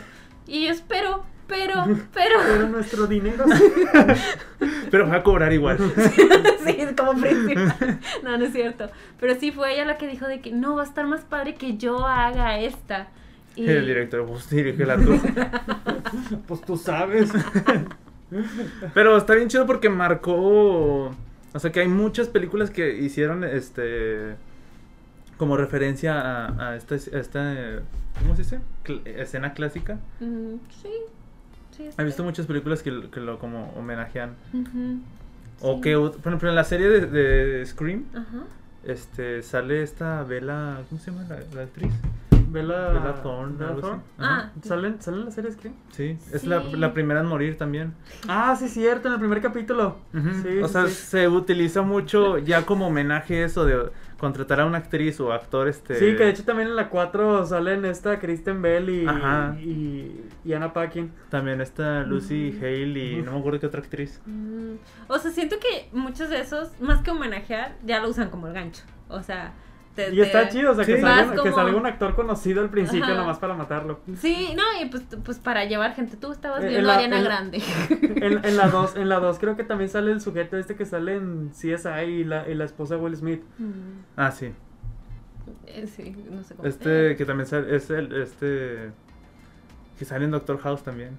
[0.46, 2.37] Y yo espero, pero, pero.
[2.46, 3.44] Pero nuestro dinero.
[4.90, 5.78] Pero va a cobrar igual.
[6.66, 7.98] sí, como principal.
[8.22, 8.90] No, no es cierto.
[9.18, 11.55] Pero sí fue ella la que dijo de que no, va a estar más padre
[11.55, 13.09] que yo haga esta.
[13.57, 15.18] Y El director, pues dirígela tú.
[16.46, 17.31] pues tú sabes.
[18.95, 21.07] Pero está bien chido porque marcó.
[21.55, 24.35] O sea que hay muchas películas que hicieron este.
[25.37, 27.55] Como referencia a, a esta, a esta.
[28.21, 28.61] ¿Cómo se dice?
[28.85, 29.99] Cl- escena clásica.
[30.21, 30.88] Mm, sí.
[31.77, 34.35] sí He visto muchas películas que, lo- que lo como homenajean.
[35.61, 35.81] O Sí.
[35.81, 38.45] que, por ejemplo, en la serie de, de Scream, Ajá.
[38.85, 40.81] este, sale esta Bella.
[40.88, 41.92] ¿Cómo se llama la, la actriz?
[42.52, 43.80] Bella, Bella Thorne, Bella.
[43.80, 44.02] Thorne.
[44.18, 45.74] Ah, ¿Salen, ¿Salen en la serie Scream?
[45.90, 46.76] Sí, es la, Sí.
[46.76, 47.94] la primera en morir también.
[48.28, 49.96] Ah, sí, cierto, en el primer capítulo.
[50.12, 50.92] Sí, o sí, sea, sí.
[50.94, 55.96] se utiliza mucho ya como homenaje eso de contratar a una actriz o actor este
[55.96, 59.56] Sí, que de hecho también en la 4 salen esta Kristen Bell y, Ajá.
[59.60, 61.10] y, y Anna Paquin.
[61.28, 62.56] también está Lucy.
[62.60, 64.20] Hale y no me acuerdo qué otra actriz.
[64.26, 64.74] Mm,
[65.08, 68.52] O sea, siento que muchos de esos, más que homenajear, ya lo usan como el
[68.54, 68.82] gancho.
[69.08, 69.52] O sea,
[69.94, 72.70] te- Y está te- chido, o sea, que, salga, que salga un actor conocido al
[72.70, 73.14] principio Ajá.
[73.14, 74.00] nomás para matarlo.
[74.18, 76.16] Sí, no, y pues, pues para llevar gente.
[76.16, 77.62] Tú estabas Eh, viendo en la- Ariana en Grande.
[78.22, 80.87] En, en la 2 en la dos creo que también sale el sujeto este que
[80.87, 83.42] sale en CSI y la, y la esposa de Will Smith.
[83.59, 83.72] Mm,
[84.16, 84.52] Ah, sí.
[85.66, 86.68] eh, sí, no sé cómo.
[86.68, 88.90] Este que también sale, es el este
[89.98, 91.18] que sale en Doctor House también.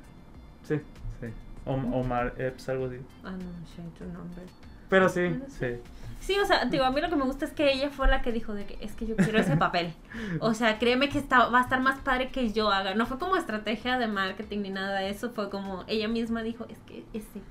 [0.64, 0.76] Sí.
[1.22, 1.28] Sí.
[1.66, 2.98] Om- Omar Epps algo así.
[3.24, 3.38] Ah, no,
[3.76, 4.44] shame to number.
[4.90, 5.40] Pero sí.
[5.48, 5.76] Sé.
[5.76, 5.82] Sí.
[6.26, 8.22] Sí, o sea, digo, a mí lo que me gusta es que ella fue la
[8.22, 9.94] que dijo de que es que yo quiero ese papel.
[10.40, 12.96] O sea, créeme que está, va a estar más padre que yo haga.
[12.96, 16.66] No fue como estrategia de marketing ni nada de eso, fue como ella misma dijo,
[16.70, 17.42] es que ese.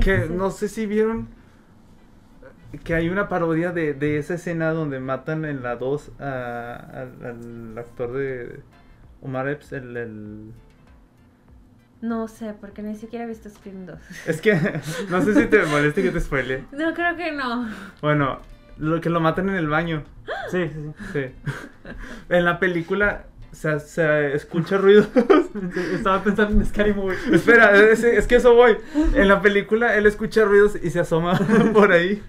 [0.00, 0.28] Que ese".
[0.30, 1.28] no sé si vieron
[2.84, 7.24] que hay una parodia de, de esa escena donde matan en la 2 a- al,
[7.26, 8.60] al actor de
[9.22, 10.52] Omar Epps, el, el-
[12.00, 13.98] No sé, porque ni siquiera he visto Scream 2.
[14.26, 14.54] Es que
[15.10, 16.64] no sé si te moleste que te spoile.
[16.72, 17.68] No, creo que no.
[18.00, 18.40] Bueno,
[18.78, 20.04] lo que lo matan en el baño.
[20.50, 21.12] Sí, sí, sí.
[21.12, 21.50] Sí.
[22.28, 25.06] En la película se, se escucha ruido.
[25.94, 27.16] Estaba pensando en Scary Movie.
[27.32, 28.76] Espera, es, es que eso voy.
[29.14, 31.38] En la película él escucha ruidos y se asoma
[31.72, 32.22] por ahí.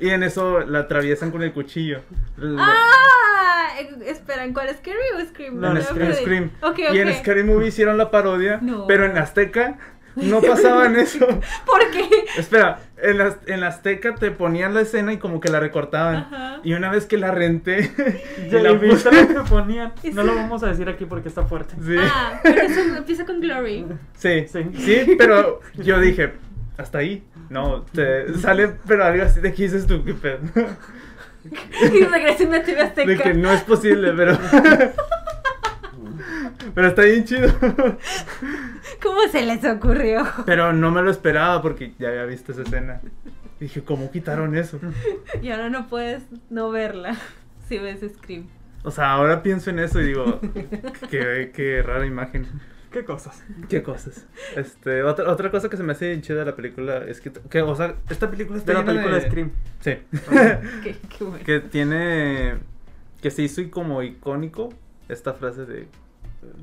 [0.00, 2.00] Y en eso la atraviesan con el cuchillo.
[2.58, 3.68] ¡Ah!
[3.78, 4.68] Eh, Espera, ¿en cuál?
[4.76, 5.60] ¿Scary o Scream?
[5.60, 5.82] No, en.
[6.14, 6.50] Scream.
[6.62, 7.14] Ok, Y en.
[7.14, 8.86] Scary Movie hicieron la parodia, No.
[8.86, 9.78] pero en Azteca
[10.16, 11.26] no pasaban eso.
[11.64, 12.08] ¿Por qué?
[12.36, 16.16] Espera, en la, en la Azteca te ponían la escena y como que la recortaban.
[16.16, 16.60] Ajá.
[16.64, 17.90] Y una vez que la renté,
[18.46, 19.92] y Ya la puse- lo que ponían.
[20.12, 20.26] No sí.
[20.28, 21.74] lo vamos a decir aquí porque está fuerte.
[21.84, 21.96] Sí.
[21.98, 23.86] Ah, pero eso empieza con Glory.
[24.16, 24.64] Sí, Sí.
[24.78, 26.32] sí, pero yo dije,
[26.78, 27.24] hasta ahí.
[27.48, 30.38] No, te sale, pero algo así de que dices tú, qué pedo.
[31.42, 33.08] Y la TV Azteca.
[33.10, 34.36] De que no es posible, pero.
[36.74, 37.48] pero está bien chido.
[39.02, 40.24] ¿Cómo se les ocurrió?
[40.46, 43.00] Pero no me lo esperaba porque ya había visto esa escena.
[43.58, 44.80] Dije, ¿cómo quitaron eso?
[45.42, 47.16] Y ahora no puedes no verla
[47.68, 48.46] si ves Scream.
[48.82, 50.40] O sea, ahora pienso en eso y digo,
[51.10, 52.46] qué, qué rara imagen.
[52.90, 53.44] ¿Qué cosas?
[53.68, 54.26] Qué cosas.
[54.56, 57.30] Este, otra, otra cosa que se me hace bien chida de la película es que,
[57.30, 59.52] que, o sea, esta película está De la película de Scream.
[59.80, 59.92] Sí.
[60.82, 61.44] Qué, qué bueno.
[61.44, 62.54] que tiene,
[63.22, 64.70] que se hizo como icónico
[65.08, 65.86] esta frase de,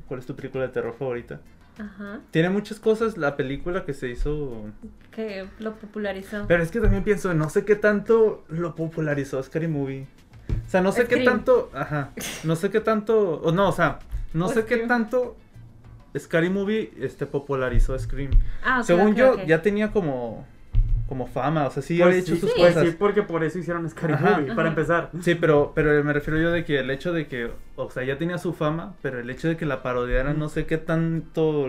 [0.06, 1.40] ¿cuál es tu película de terror favorita?
[1.78, 2.20] Ajá.
[2.32, 4.64] Tiene muchas cosas la película que se hizo,
[5.12, 6.44] Que lo popularizó.
[6.48, 10.06] pero es que también pienso, no sé qué tanto lo popularizó Scary Movie.
[10.66, 12.10] O sea, no sé qué tanto, ajá,
[12.44, 14.00] no sé qué tanto, o no, o sea,
[14.34, 15.36] no O sé qué tanto
[16.18, 18.32] Scary Movie este popularizó Scream.
[18.64, 20.46] Ah, ok, Según yo, ya tenía como,
[21.08, 22.60] como fama, o sea, sí Pues había hecho sus sí.
[22.60, 22.86] cosas.
[22.86, 24.30] Sí, porque por eso hicieron Scary Ajá.
[24.38, 24.68] Movie, para Ajá.
[24.68, 25.10] empezar.
[25.22, 28.18] Sí, pero, pero me refiero yo de que el hecho de que, o sea, ya
[28.18, 31.66] tenía su fama, pero el hecho de que la parodiaran, no sé qué tanto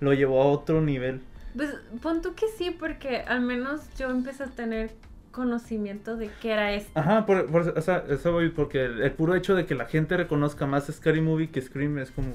[0.00, 1.20] lo llevó a otro nivel.
[1.56, 1.70] Pues
[2.02, 4.90] pon tú que sí, porque al menos yo empecé a tener
[5.30, 6.98] conocimiento de qué era esto.
[6.98, 9.86] Ajá, por, por- o sea, eso voy, porque el, el puro hecho de que la
[9.86, 12.28] gente reconozca más Scary Movie que Scream es como...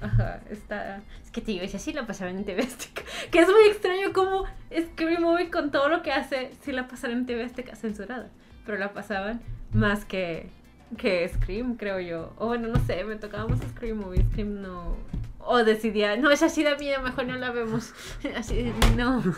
[0.00, 1.02] Ajá, está.
[1.24, 3.02] Es que te digo, ese sí lo pasaron en TV Azteca.
[3.30, 7.18] Que es muy extraño como Scream Movie con todo lo que hace, sí la pasaron
[7.18, 8.30] en TV Azteca censurada.
[8.64, 9.40] Pero la pasaban
[9.72, 10.50] más que,
[10.96, 12.32] que Scream, creo yo.
[12.38, 14.24] O bueno, no sé, me tocaba más Scream Movie.
[14.30, 14.96] Scream no.
[15.40, 17.94] O decidía, no, esa sí da miedo, mejor no la vemos.
[18.36, 19.22] Así, no.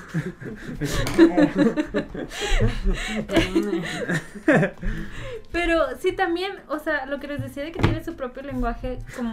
[5.53, 8.99] Pero sí también, o sea, lo que les decía de que tiene su propio lenguaje,
[9.17, 9.33] como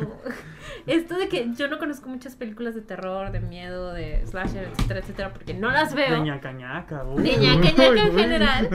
[0.87, 4.99] esto de que yo no conozco muchas películas de terror, de miedo, de slasher, etcétera,
[5.01, 6.15] etcétera, porque no las veo.
[6.15, 7.03] De ñaca ñaca.
[7.03, 8.69] De ñaca ñaca Uy, en general.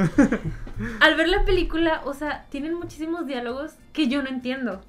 [1.00, 4.82] Al ver la película, o sea, tienen muchísimos diálogos que yo no entiendo,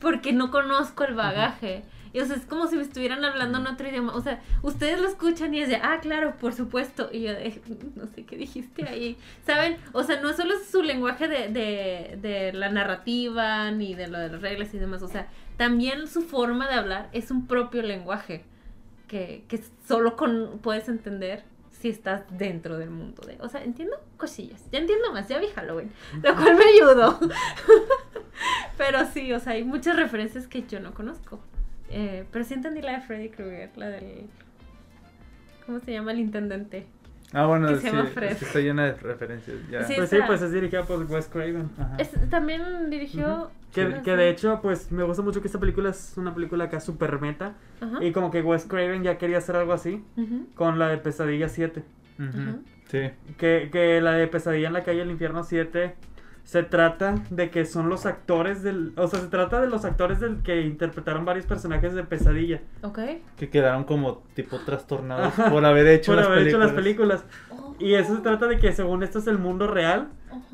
[0.00, 1.84] porque no conozco el bagaje.
[2.14, 4.14] Y, o sea, es como si me estuvieran hablando en otro idioma.
[4.14, 7.10] O sea, ustedes lo escuchan y es de, ah, claro, por supuesto.
[7.12, 7.60] Y yo de,
[7.96, 9.18] no sé qué dijiste ahí.
[9.46, 9.78] ¿Saben?
[9.92, 14.20] O sea, no solo es su lenguaje de, de, de la narrativa, ni de lo
[14.20, 15.02] de las reglas y demás.
[15.02, 18.44] O sea, también su forma de hablar es un propio lenguaje
[19.08, 23.38] que, que solo con, puedes entender si estás dentro del mundo de.
[23.40, 24.62] O sea, entiendo cosillas.
[24.70, 25.90] Ya entiendo más, ya vi Halloween.
[26.22, 27.18] Lo cual me ayudó.
[28.78, 31.40] Pero sí, o sea, hay muchas referencias que yo no conozco.
[31.96, 34.26] Eh, pero sí entendí la de Freddy Krueger, la del.
[35.64, 36.12] ¿Cómo se llama?
[36.12, 36.86] El intendente.
[37.32, 39.56] Ah, bueno, Que se sí, llama es que está llena de referencias.
[39.70, 39.84] Ya.
[39.84, 39.94] Sí.
[39.96, 41.70] Pues sí, pues es dirigida por Wes Craven.
[41.78, 41.96] Ajá.
[41.98, 43.50] Es- también dirigió.
[43.72, 46.78] Que, que de hecho, pues me gusta mucho que esta película es una película acá
[46.80, 47.54] super meta.
[47.80, 48.04] Ajá.
[48.04, 50.04] Y como que Wes Craven ya quería hacer algo así
[50.54, 51.82] con la de Pesadilla 7.
[52.18, 52.28] Ujú.
[52.28, 52.56] Ajá.
[52.88, 53.10] Sí.
[53.38, 55.94] Que, que la de Pesadilla en la calle del infierno 7
[56.44, 58.92] se trata de que son los actores del...
[58.96, 62.60] O sea, se trata de los actores del que interpretaron varios personajes de Pesadilla.
[62.82, 62.98] Ok.
[63.36, 65.50] Que quedaron como tipo trastornados Ajá.
[65.50, 67.20] por haber hecho, por las, haber hecho películas.
[67.22, 67.24] las películas.
[67.78, 70.08] Y eso se trata de que según esto es el mundo real.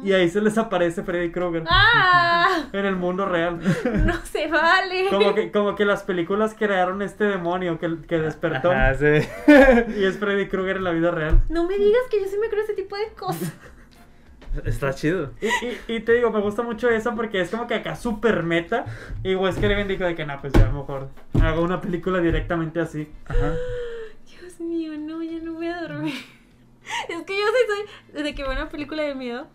[0.05, 1.65] Y ahí se les aparece Freddy Krueger.
[1.69, 2.67] ¡Ah!
[2.73, 3.59] En el mundo real.
[4.05, 5.09] No se vale.
[5.11, 8.71] Como que, como que las películas crearon este demonio que, que despertó.
[8.71, 9.07] Ajá, sí.
[9.99, 11.41] Y es Freddy Krueger en la vida real.
[11.49, 13.53] No me digas que yo sí me creo ese tipo de cosas.
[14.65, 15.33] Está chido.
[15.41, 18.43] Y, y, y te digo, me gusta mucho eso porque es como que acá super
[18.43, 18.85] meta.
[19.23, 21.09] Y Wes Craven dijo de que no, pues ya mejor
[21.41, 23.09] hago una película directamente así.
[23.27, 23.55] Ajá.
[24.27, 26.15] Dios mío, no, ya no voy a dormir.
[27.09, 29.47] Es que yo sí soy desde que veo una película de miedo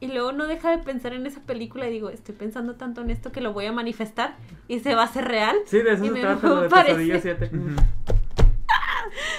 [0.00, 3.08] y luego no deja de pensar en esa película y digo, estoy pensando tanto en
[3.08, 4.34] esto que lo voy a manifestar
[4.68, 5.56] y se va a hacer real.
[5.64, 6.94] Sí, de eso Y se me trata lo de parece.
[6.96, 7.50] Pesadilla 7.
[7.56, 7.76] Ujú.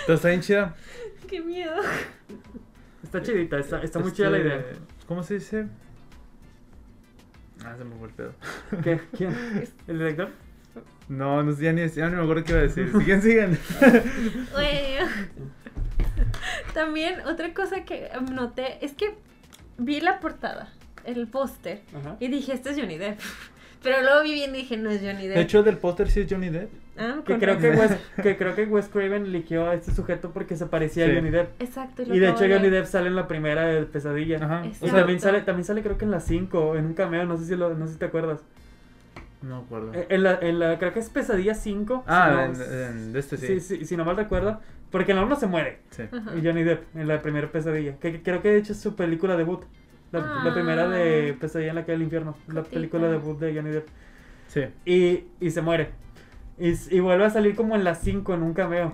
[0.07, 0.75] Pero está bien chida.
[1.27, 1.75] Qué miedo.
[3.03, 4.65] Está chidita, está, está muy Este, chida la idea.
[5.07, 5.67] ¿Cómo se dice?
[7.65, 8.33] Ah, se me fue el pedo.
[8.83, 8.99] ¿Qué?
[9.15, 9.35] ¿Quién?
[9.87, 10.29] ¿El director?
[11.07, 12.91] No, no sé, ya ni, ya ni me acuerdo qué iba a decir.
[12.97, 13.59] Sigan, sigan.
[14.51, 15.11] Bueno.
[16.73, 19.15] También otra cosa que noté es que
[19.77, 20.73] vi la portada,
[21.05, 21.81] el póster,
[22.19, 23.19] y dije, este es Johnny Depp.
[23.83, 25.35] Pero luego vi bien y dije, no es Johnny Depp.
[25.35, 26.71] De hecho, del póster sí es Johnny Depp.
[26.97, 27.71] Ah, Que creo que.
[27.71, 31.11] Wes, que creo que Wes Craven eligió a este sujeto porque se parecía Sí.
[31.11, 31.61] a Johnny Depp.
[31.61, 32.03] Exacto.
[32.05, 32.69] lo Y de hecho Johnny.
[32.69, 34.37] Depp sale en la primera de Pesadilla.
[34.43, 34.63] Ajá.
[34.65, 37.45] Y también sale, también sale creo que en la 5, en un cameo, no sé
[37.45, 38.43] si lo, no sé si te acuerdas.
[39.41, 39.93] No me acuerdo.
[39.93, 42.03] Eh, En la, en la, creo que es Pesadilla 5.
[42.07, 43.59] ah, si no- en, en este sí.
[43.59, 44.59] sí, sí, si no mal recuerdo.
[44.91, 45.79] Porque en la 1 se muere.
[45.89, 46.03] Sí.
[46.43, 47.95] Johnny Depp, en la primera Pesadilla.
[47.97, 49.63] Que, que creo que de hecho es su película debut.
[50.11, 50.53] La, la Ah.
[50.53, 52.37] primera de Pesadilla en la calle del infierno.
[52.47, 52.73] La Cotita.
[52.75, 53.87] película debut de Johnny Depp.
[54.47, 54.61] Sí.
[54.85, 55.89] Y, y se muere.
[56.57, 58.91] Y, vuelve a salir como en las 5 en un cameo.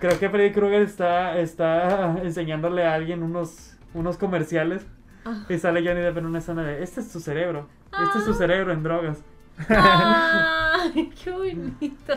[0.00, 4.86] Creo que Freddy Krueger está, está enseñándole a alguien unos, unos comerciales.
[5.24, 5.44] Ah.
[5.48, 7.68] Y sale Johnny Depp en una escena de, este es tu cerebro.
[7.92, 8.36] Este es tu Ah.
[8.36, 9.18] cerebro en drogas.
[9.68, 12.12] Ay, qué bonito.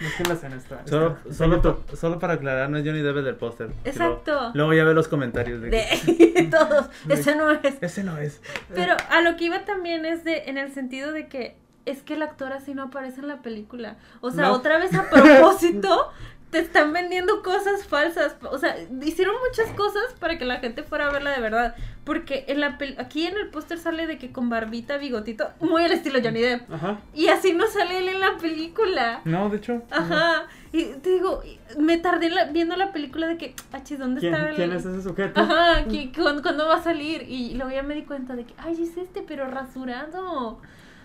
[0.00, 0.86] Es que la escena está.
[0.86, 3.70] Solo, está- solo, pa- solo para aclarar, no es Johnny Depp el del póster.
[3.84, 4.32] Exacto.
[4.32, 6.90] Luego, luego ya ve los comentarios De todos.
[7.08, 7.76] Ese no es.
[7.80, 8.42] Ese no es.
[8.74, 12.14] Pero a lo que iba también es de, en el sentido de que es que
[12.14, 13.96] el actor así no aparece en la película.
[14.20, 14.52] O sea, No.
[14.54, 16.10] otra vez a propósito
[16.50, 18.36] te están vendiendo cosas falsas.
[18.50, 21.74] O sea, hicieron muchas cosas para que la gente fuera a verla de verdad.
[22.04, 25.82] Porque en la pel- aquí en el póster sale de que con barbita, bigotito, muy
[25.84, 26.70] al estilo Johnny Depp.
[26.70, 26.98] Ajá.
[27.14, 29.22] Y así no sale él en la película.
[29.24, 29.82] No, de hecho.
[29.90, 30.44] Ajá.
[30.74, 31.42] Y te digo,
[31.78, 34.56] me tardé la- viendo la película de que, achis, ¿dónde ¿Quién, está el...
[34.56, 35.40] quién es ese sujeto?
[35.40, 37.24] Ajá, ¿qui- cuándo, cuándo va a salir?
[37.28, 40.60] Y luego ya me di cuenta de que, ay, es este, pero rasurado.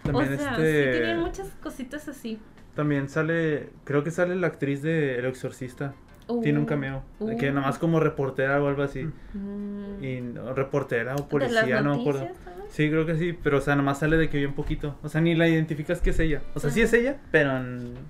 [0.07, 0.83] También o sea, este.
[0.93, 2.39] sí tienen muchas cositas así.
[2.75, 3.69] También sale.
[3.85, 5.93] Creo que sale la actriz de El Exorcista.
[6.43, 7.03] Tiene un Uh, cameo.
[7.21, 7.37] de uh.
[7.37, 9.07] que nomás como reportera o algo así.
[9.33, 10.03] Mm.
[10.03, 11.29] Y no, reportera o ¿De las
[11.63, 12.03] policía, no?
[12.69, 14.97] Sí, creo que sí, pero o sea, nomás sale de que bien poquito.
[15.01, 16.41] O sea, ni la identificas que es ella.
[16.53, 17.51] O sea, sí es ella, pero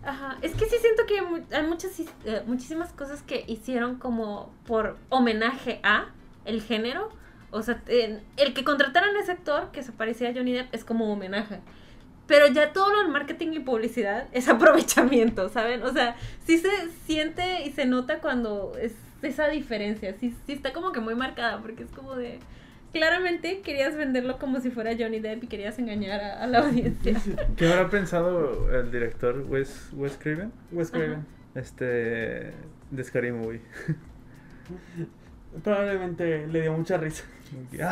[0.04, 1.92] Ajá, es que sí siento que hay mu- hay muchas,
[2.26, 6.06] eh, muchísimas cosas que hicieron como por homenaje a
[6.46, 7.10] el género.
[7.52, 10.74] O sea, en- el que contrataron a ese actor que se parecía a Johnny Depp
[10.74, 11.60] es como homenaje.
[12.28, 15.84] Pero ya todo lo del marketing y publicidad es aprovechamiento, ¿saben?
[15.84, 16.70] O sea, sí se
[17.06, 20.16] siente y se nota cuando es esa diferencia.
[20.20, 22.40] Sí, sí está como que muy marcada porque es como de...
[22.94, 27.20] Claramente querías venderlo como si fuera Johnny Depp y querías engañar a, a la audiencia.
[27.58, 30.52] ¿Qué habrá pensado el director Wes, Wes Craven?
[30.72, 31.26] Wes Craven.
[31.54, 32.54] Este.
[32.90, 33.62] De Scary Movie.
[35.64, 37.24] Probablemente le dio mucha risa.
[37.72, 37.78] Sí.
[37.78, 37.88] Yo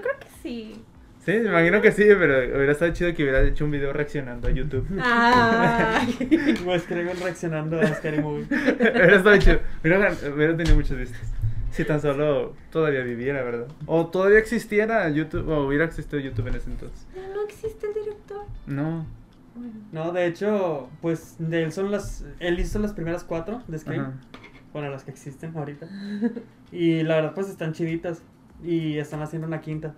[0.00, 0.82] creo que sí.
[1.24, 4.46] Sí, me imagino que sí, pero hubiera estado chido que hubiera hecho un video reaccionando
[4.46, 4.86] a YouTube.
[5.00, 6.18] Ay.
[6.66, 8.44] Wes Craven reaccionando a Scary Movie.
[8.44, 9.60] hubiera estado chido.
[9.82, 11.20] Hubiera, hubiera tenido muchas vistas.
[11.70, 13.68] Si tan solo todavía viviera, ¿verdad?
[13.86, 17.06] O todavía existiera YouTube, o hubiera existido YouTube en ese entonces.
[17.16, 18.44] Ya no existe el director.
[18.66, 19.06] No.
[19.54, 19.72] Bueno.
[19.92, 22.24] No, de hecho, pues de él son las.
[22.38, 24.02] Él hizo las primeras cuatro de Scream.
[24.02, 24.12] Ajá.
[24.74, 25.88] Bueno, las que existen ahorita.
[26.70, 28.22] Y la verdad, pues están chiditas.
[28.64, 29.94] Y están haciendo una quinta.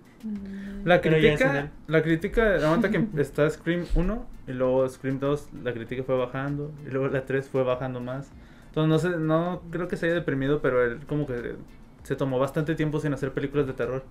[0.85, 1.21] La en él.
[1.21, 6.03] crítica, la crítica, la momento que está Scream 1 y luego Scream 2, la crítica
[6.03, 8.31] fue bajando y luego la 3 fue bajando más.
[8.69, 11.55] Entonces no sé, no creo que se haya deprimido, pero él como que
[12.03, 14.05] se tomó bastante tiempo sin hacer películas de terror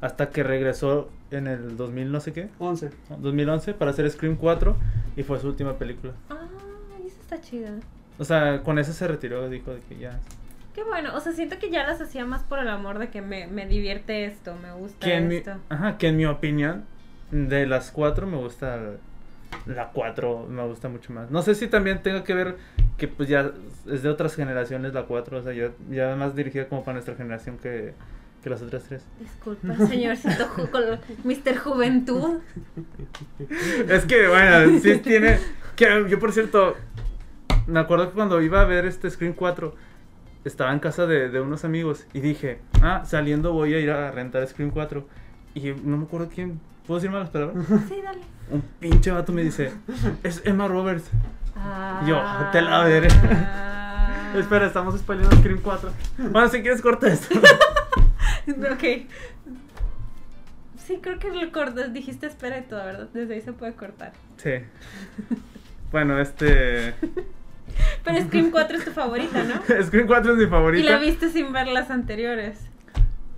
[0.00, 2.90] hasta que regresó en el 2000 no sé qué, 11.
[3.10, 3.16] ¿no?
[3.18, 4.76] 2011 para hacer Scream 4
[5.16, 6.12] y fue su última película.
[6.30, 6.46] Ah,
[7.04, 7.74] esa está chida.
[8.18, 10.18] O sea, con eso se retiró, dijo de que ya.
[10.78, 11.10] Qué bueno.
[11.16, 13.66] O sea, siento que ya las hacía más por el amor de que me, me
[13.66, 15.56] divierte esto, me gusta Que en, mi, esto.
[15.70, 16.84] ajá, que en mi opinión,
[17.32, 18.78] de las cuatro me gusta
[19.66, 21.32] la 4, me gusta mucho más.
[21.32, 22.56] No sé si también tenga que ver
[22.96, 23.50] que pues ya
[23.90, 27.16] es de otras generaciones la 4, o sea, ya, ya más dirigida como para nuestra
[27.16, 27.92] generación que,
[28.44, 29.02] que las otras tres.
[29.18, 30.82] Disculpa, señorcito Ju- con
[31.24, 31.58] Mr.
[31.58, 32.38] Juventud.
[33.88, 35.38] Es que, bueno, sí tiene...
[35.76, 36.76] Que yo, por cierto,
[37.66, 39.74] me acuerdo que cuando iba a ver este Screen 4,
[40.44, 44.10] estaba en casa de, de unos amigos y dije, ah, saliendo voy a ir a
[44.10, 45.06] rentar Screen 4.
[45.54, 46.60] Y no me acuerdo quién...
[46.86, 47.66] ¿Puedo decir malas palabras?
[47.88, 48.20] Sí, dale.
[48.50, 49.72] Un pinche vato me dice,
[50.22, 51.10] es Emma Roberts.
[51.54, 52.02] Ah.
[52.06, 53.08] Yo, te la veré.
[54.38, 55.90] Espera, estamos spoileando Scream 4.
[56.30, 57.38] Bueno, si quieres corta esto.
[58.72, 59.06] ok.
[60.76, 61.92] Sí, creo que lo cortas.
[61.92, 63.08] Dijiste espera y todo, ¿verdad?
[63.12, 64.12] Desde ahí se puede cortar.
[64.36, 64.52] Sí.
[65.90, 66.94] Bueno, este...
[68.14, 69.82] Pero Scream 4 es tu favorita, ¿no?
[69.84, 70.90] Screen 4 es mi Y favorita.
[70.90, 72.58] la viste sin ver las anteriores.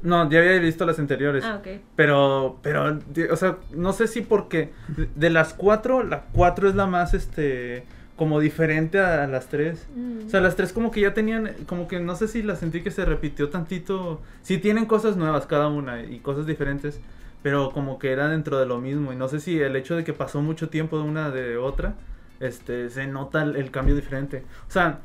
[0.02, 1.44] No, ya había visto las anteriores.
[1.44, 1.80] Ah, ok.
[1.94, 2.98] Pero, pero,
[3.30, 7.12] o sea, no sé si porque de- de las cuatro, la cuatro es la más,
[7.12, 7.84] este,
[8.16, 9.86] como diferente a las tres.
[9.94, 10.26] Mm.
[10.26, 12.80] O sea, las tres como que ya tenían, como que no sé si la sentí
[12.82, 14.22] que se repitió tantito.
[14.42, 16.98] Sí tienen cosas nuevas cada una y cosas diferentes,
[17.42, 19.12] pero como que era dentro de lo mismo.
[19.12, 21.92] Y no sé si el hecho de que pasó mucho tiempo de una de otra,
[22.40, 24.44] este, se nota el, el cambio diferente.
[24.68, 25.00] O sea,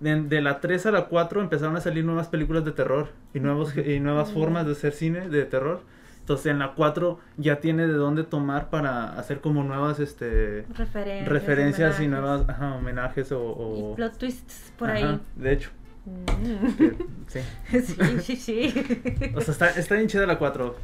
[0.00, 3.40] de, de la 3 a la 4 empezaron a salir nuevas películas de terror y,
[3.40, 5.80] nuevos, y nuevas formas de hacer cine de terror.
[6.20, 11.28] Entonces en la 4 ya tiene de dónde tomar para hacer como nuevas este Referencias.
[11.28, 15.20] referencias y nuevas ajá, homenajes o, o- Y plot twists por Ajá, ahí.
[15.36, 15.70] De hecho,
[16.06, 16.76] Mm.
[16.76, 16.96] que-
[17.26, 17.40] sí.
[17.82, 19.32] sí, sí, sí.
[19.34, 20.74] O sea, está, está bien chida la 4.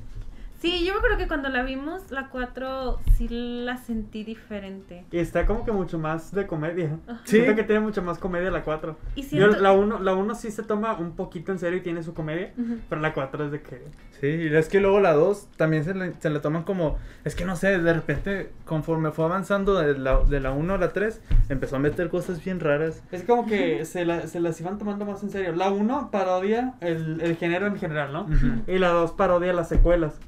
[0.64, 5.04] Sí, yo me acuerdo que cuando la vimos, la 4 sí la sentí diferente.
[5.10, 6.98] Y está como que mucho más de comedia.
[7.06, 7.20] Ajá.
[7.24, 7.36] Sí.
[7.36, 8.96] Siento que tiene mucho más comedia la 4.
[9.14, 11.82] Y Yo, siento- la 1 la uno sí se toma un poquito en serio y
[11.82, 12.52] tiene su comedia.
[12.58, 12.78] Ujú.
[12.88, 13.82] Pero la 4 es de que.
[14.20, 16.98] Sí, y es que luego la 2 también se le, se le toman como.
[17.24, 20.78] Es que no sé, de repente, conforme fue avanzando de la, de la 1 a
[20.78, 23.02] la 3, empezó a meter cosas bien raras.
[23.12, 25.54] Es como que se, la- se las iban tomando más en serio.
[25.54, 28.22] La 1 parodia el, el género en general, ¿no?
[28.22, 28.62] Ujú.
[28.66, 30.18] Y la 2 parodia las secuelas.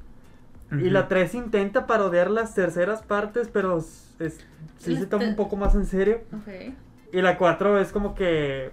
[0.73, 4.45] Y la 3 intenta parodiar las terceras partes, pero es, es-
[4.79, 6.23] sí La se toma un poco más en serio.
[6.33, 6.75] Ok.
[7.13, 8.73] Y la 4 es como que.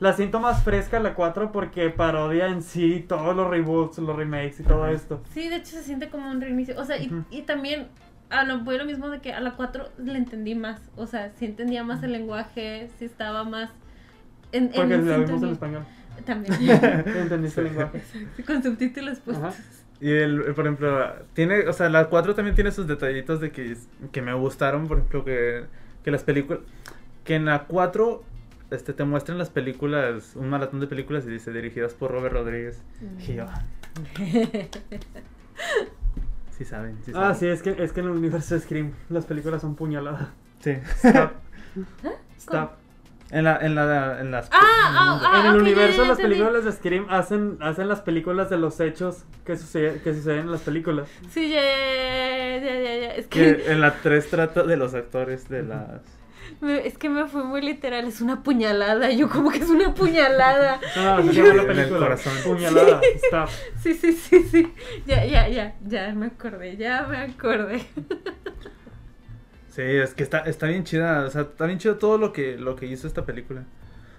[0.00, 4.60] La siento más fresca la 4 porque parodia en sí todos los reboots, los remakes
[4.60, 5.20] y todo esto.
[5.34, 6.78] Sí, de hecho se siente como un reinicio.
[6.80, 7.88] O sea, y, también
[8.30, 10.80] a lo, a lo mismo de que a la 4 le entendí más.
[10.96, 13.70] O sea, sí entendía más el lenguaje, sí estaba más.
[14.52, 15.84] En, Porque en la vimos en español.
[16.24, 16.54] También.
[16.70, 18.02] Entendiste el lenguaje.
[18.46, 19.46] Con subtítulos puestos.
[19.46, 19.62] Ajá.
[20.00, 23.76] Y el, por ejemplo, tiene, o sea, la 4 también tiene sus detallitos de que,
[24.12, 25.64] que me gustaron, por ejemplo, que,
[26.04, 26.60] que las películas,
[27.24, 28.22] que en la 4
[28.70, 32.82] este, te muestran las películas, un maratón de películas y dice dirigidas por Robert Rodríguez.
[33.18, 33.46] Y yo,
[36.56, 37.30] sí saben, sí saben.
[37.30, 40.28] Ah, sí, es que, es que en el universo de Scream las películas son puñaladas.
[40.60, 40.72] Sí.
[41.02, 41.32] Stop.
[42.04, 42.12] ¿Eh?
[42.36, 42.72] Stop.
[43.30, 44.48] En la, en la, en las...
[44.50, 48.00] Ah, ah, ah, en el ok, ya, universo las películas de Scream hacen, hacen las
[48.00, 51.08] películas de los hechos que, sucede- que suceden en las películas.
[51.30, 53.14] Sí, ya, ya, ya, ya.
[53.14, 56.00] Es que, Que en la 3 trata de los actores de las...
[56.62, 58.06] me, es que me fue muy literal.
[58.06, 59.10] Es una puñalada.
[59.10, 60.80] Yo, como que es una puñalada.
[60.96, 61.98] No, se llama la En el película.
[61.98, 62.32] corazón.
[62.44, 63.00] Puñalada.
[63.26, 63.48] Stop.
[63.82, 64.72] Sí, sí, sí, sí.
[65.06, 65.74] Ya, ya, ya.
[65.86, 66.78] Ya me acordé.
[66.78, 67.82] Ya me acordé.
[69.78, 72.58] Sí, es que está, está bien chida, o sea, está bien chido todo lo que,
[72.58, 73.60] lo que hizo esta película.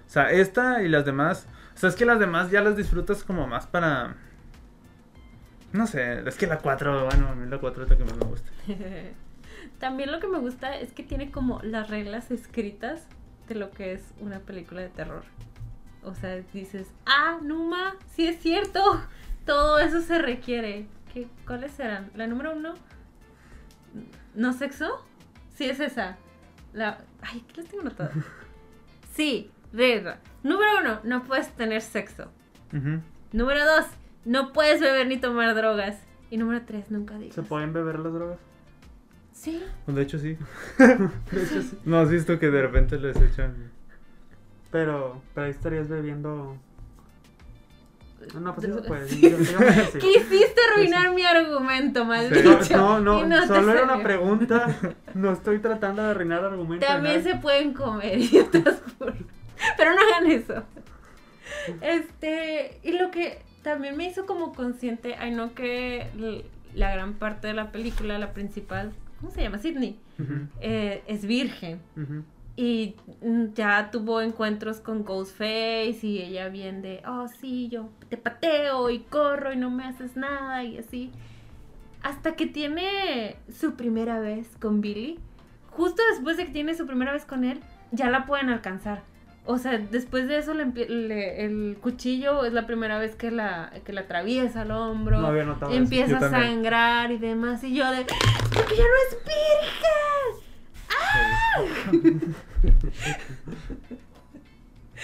[0.06, 3.24] O sea, esta y las demás, o sea, es que las demás ya las disfrutas
[3.24, 4.16] como más para...
[5.74, 8.16] No sé, es que la 4, bueno, a mí la 4 es la que más
[8.16, 8.50] me gusta.
[9.78, 13.06] También lo que me gusta es que tiene como las reglas escritas
[13.46, 15.24] de lo que es una película de terror.
[16.02, 18.80] O sea, dices, ah, Numa, sí es cierto.
[19.44, 20.86] Todo eso se requiere.
[21.12, 22.10] ¿Qué, ¿Cuáles serán?
[22.14, 22.72] La número uno,
[24.34, 25.04] no sexo.
[25.60, 26.16] Sí es esa.
[26.72, 28.12] La, ay, ¿qué les tengo notado?
[29.12, 30.18] Sí, regla.
[30.42, 32.30] Número uno, no puedes tener sexo.
[33.32, 33.84] Número dos,
[34.24, 36.02] no puedes beber ni tomar drogas.
[36.30, 37.34] Y número tres, nunca digas.
[37.34, 38.38] ¿Se pueden beber las drogas?
[39.32, 39.62] Sí.
[39.84, 40.38] Pues, De hecho, sí.
[40.78, 41.78] De hecho, sí.
[41.84, 43.70] ¿No has visto que de repente les echan...
[44.70, 46.56] Pero, pero ahí estarías bebiendo.
[48.40, 48.86] No, pues Drogas.
[48.86, 49.08] puede.
[49.08, 49.20] Sí.
[49.98, 52.58] Quisiste arruinar mi argumento, maldito.
[52.76, 54.76] No, no, Y solo era una pregunta.
[55.14, 56.88] No estoy tratando de arruinar argumentos.
[56.88, 59.14] También se pueden comer idiotas por...
[59.76, 60.62] Pero no hagan eso.
[61.80, 66.06] Este, y lo que también me hizo como consciente, ay no que
[66.74, 69.58] la gran parte de la película, la principal, ¿cómo se llama?
[69.58, 71.80] Sydney, Ujú, eh, es virgen.
[71.96, 72.22] ujú.
[72.60, 78.18] Y mm, ya tuvo encuentros con Ghostface y ella bien de, oh sí, yo te
[78.18, 81.10] pateo y corro y no me haces nada y así.
[82.02, 85.18] Hasta que tiene su primera vez con Billy.
[85.70, 87.60] Justo después de que tiene su primera vez con él,
[87.92, 89.04] ya la pueden alcanzar.
[89.46, 93.94] O sea, después de eso le el cuchillo es la primera vez que la, que
[93.94, 95.18] la atraviesa al hombro.
[95.18, 97.64] No había notado empieza a sangrar y demás.
[97.64, 98.04] Y yo de,
[98.54, 100.09] porque ya no es virgen.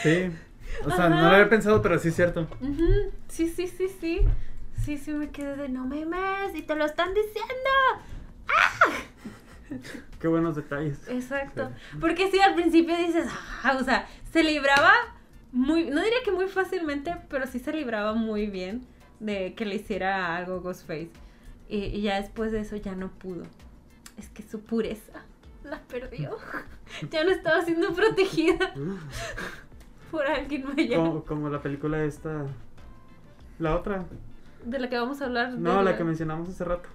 [0.03, 0.31] Sí.
[0.85, 2.47] O sea, no lo había pensado, pero sí es cierto.
[3.29, 4.21] Sí, sí, sí, sí.
[4.85, 7.71] Sí, sí, me quedé de no memes y te lo están diciendo.
[10.21, 11.09] Qué buenos detalles.
[11.09, 11.73] Exacto.
[12.01, 13.27] Porque sí, al principio dices,
[13.63, 14.93] ah, o sea, se libraba
[15.51, 18.87] muy, no diría que muy fácilmente, pero sí se libraba muy bien
[19.19, 21.11] de que le hiciera algo Ghostface.
[21.69, 23.45] Y, y ya después de eso ya no pudo.
[24.19, 25.25] Es que su pureza
[25.67, 26.37] la perdió.
[27.11, 28.73] Ya no estaba siendo protegida
[30.11, 30.97] por alguien mayor.
[31.05, 32.47] Como, como la película esta.
[33.59, 34.05] La otra.
[34.65, 35.53] De la que vamos a hablar.
[35.55, 36.89] No, de la que mencionamos hace rato.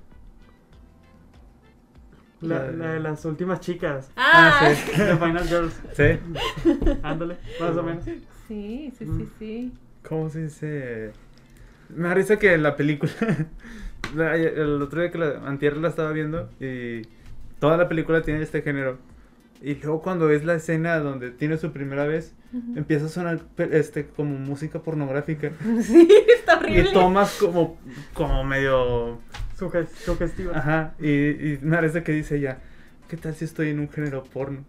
[2.42, 4.12] La, La de- la las últimas chicas.
[4.16, 4.92] Ah, Ah, sí.
[4.96, 5.80] The Final Girls.
[5.94, 6.20] Sí.
[7.04, 8.04] Ándale, más o menos.
[8.06, 9.30] Sí, sí, sí, Mm.
[9.38, 9.74] sí.
[10.08, 11.14] ¿Cómo se dice?
[11.90, 13.12] Me da risa que la película.
[14.16, 17.04] la- el otro día que la antier la estaba viendo y
[17.62, 18.98] toda la película tiene este género.
[19.62, 22.36] Y luego cuando ves la escena donde tiene su primera vez,
[22.76, 23.42] empieza a sonar
[23.72, 25.52] este como música pornográfica.
[25.82, 26.92] Sí, está Y horrible.
[26.92, 27.78] tomas como,
[28.14, 29.20] como medio.
[29.58, 30.58] Suge- Sugestiva.
[30.58, 30.96] Ajá.
[31.00, 32.58] Y, y me risa que dice ella.
[33.12, 34.64] ¿Qué tal si estoy en un género porno?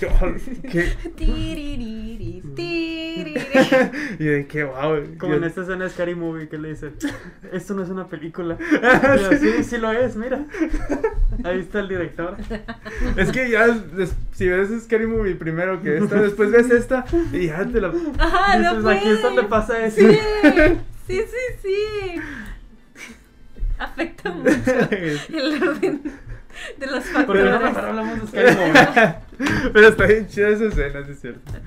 [0.00, 0.32] Yo, "Oh,
[0.70, 0.94] ¿Qué?
[4.18, 4.98] Y de que wow.
[5.18, 6.92] Como yo- en esta escena de Scary Movie que le dice,
[7.52, 8.56] esto no es una película.
[9.20, 10.46] Yo, sí, sí lo es, mira.
[11.44, 12.38] Ahí está el director.
[13.18, 17.48] Es que ya, des- si ves Scary Movie primero que esta, después ves esta y
[17.48, 17.92] ya te la...
[18.18, 19.96] Ajá, no Dices, aquí es donde pasa eso.
[20.00, 20.18] Sí,
[21.06, 22.20] sí, sí, sí.
[23.78, 24.50] Afecta mucho
[24.90, 26.02] el orden
[26.78, 27.76] de los ¿Por qué no factores.
[27.88, 29.14] hablamos de?
[29.72, 31.52] Pero está bien chida esa escena, sí es cierto.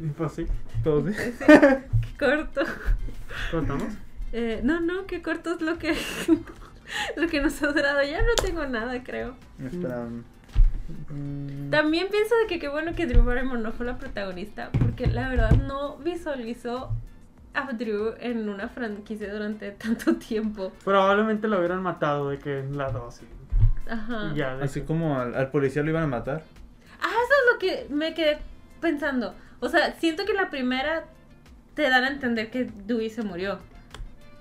[0.00, 0.46] Y Pues sí,
[0.82, 1.06] Todo.
[1.08, 1.14] Sí,
[1.46, 1.82] qué
[2.18, 2.62] corto.
[3.50, 3.92] contamos.
[4.32, 5.94] Eh, no, no, qué corto es lo que
[7.16, 8.02] lo que nos ha durado.
[8.02, 9.36] Ya no tengo nada, creo.
[9.64, 10.06] Espera.
[11.10, 15.06] mm, También pienso de que qué bueno que Drew Barrymore no fue la protagonista, porque
[15.06, 16.90] la verdad no visualizo
[17.54, 20.72] a Drew en una franquicia durante tanto tiempo.
[20.84, 24.32] Probablemente lo hubieran matado de que en la 2 y, Ajá.
[24.34, 24.58] ya.
[24.60, 26.42] Así que- como al, al policía lo iban a matar.
[27.00, 28.38] Ah, eso es lo que me quedé
[28.80, 29.34] pensando.
[29.60, 31.04] O sea, siento que la primera
[31.74, 33.58] te dan a entender que Dewey se murió.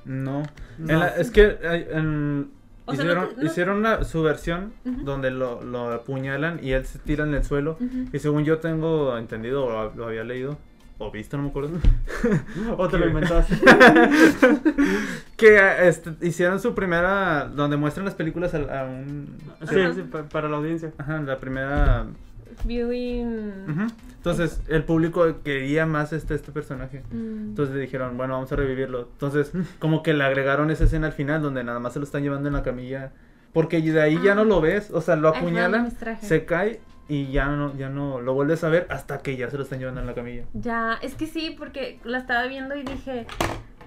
[0.06, 0.44] No.
[0.78, 0.94] No.
[0.94, 2.52] En la- es que en-
[2.86, 5.04] O sea, hicieron, no te- no- hicieron una- su versión Ujú.
[5.04, 7.78] donde lo, lo apuñalan y él se tira en el suelo.
[7.80, 8.10] Ujú.
[8.12, 10.58] Y según yo tengo entendido, o lo, lo había leído,
[11.02, 11.78] o visto, no me acuerdo.
[12.78, 13.56] O te lo inventaste.
[15.38, 19.36] que este, hicieron su primera, donde muestran las películas a, a un...
[19.70, 19.94] Sí, Ajá.
[19.94, 20.92] sí, pa- para la audiencia.
[20.98, 22.06] Ajá, la primera...
[22.64, 23.64] Viewing.
[23.70, 23.88] Ujú.
[24.18, 27.02] Entonces, el público quería más este, este personaje.
[27.12, 27.50] Mm.
[27.50, 29.08] Entonces le dijeron, bueno, vamos a revivirlo.
[29.14, 32.22] Entonces, como que le agregaron esa escena al final donde nada más se lo están
[32.22, 33.12] llevando en la camilla.
[33.54, 36.26] Porque de ahí ya no lo ves, o sea, lo random traje.
[36.26, 36.80] se cae
[37.12, 39.80] y ya no, ya no lo vuelves a ver hasta que ya se lo están
[39.80, 40.46] llevando en la camilla.
[40.54, 43.28] Ya, es que sí, porque la estaba viendo y dije,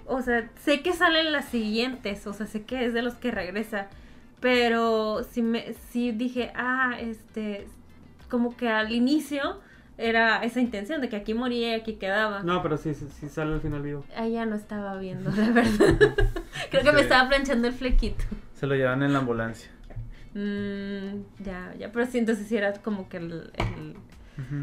[0.04, 3.30] o sea, sé que salen las siguientes, o sea, sé que es de los que
[3.30, 3.86] regresa,
[4.40, 7.66] pero sí, me, sí dije, ah, este,
[8.28, 9.58] como que al inicio
[9.96, 12.42] era esa intención de que aquí moría y aquí quedaba.
[12.42, 14.04] No, pero sí, sí, sí sale al final vivo.
[14.14, 15.96] Ahí ya no estaba viendo, la verdad.
[16.70, 18.22] Creo que me estaba planchando el flequito.
[18.52, 19.70] Se lo llevan en la ambulancia.
[20.34, 23.96] Mm, ya, ya, pero sí, entonces sí era como que el- el-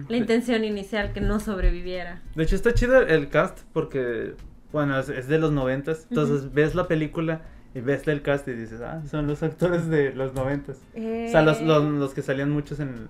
[0.09, 2.21] la intención inicial, que no sobreviviera.
[2.35, 4.33] De hecho, está chido el cast porque,
[4.73, 6.07] bueno, es, es de los noventas.
[6.09, 7.41] Entonces ves la película
[7.73, 10.77] y ves el cast y dices, ah, son los actores de los noventas.
[10.93, 13.07] O sea, los, Eh, los, los que salían muchos en,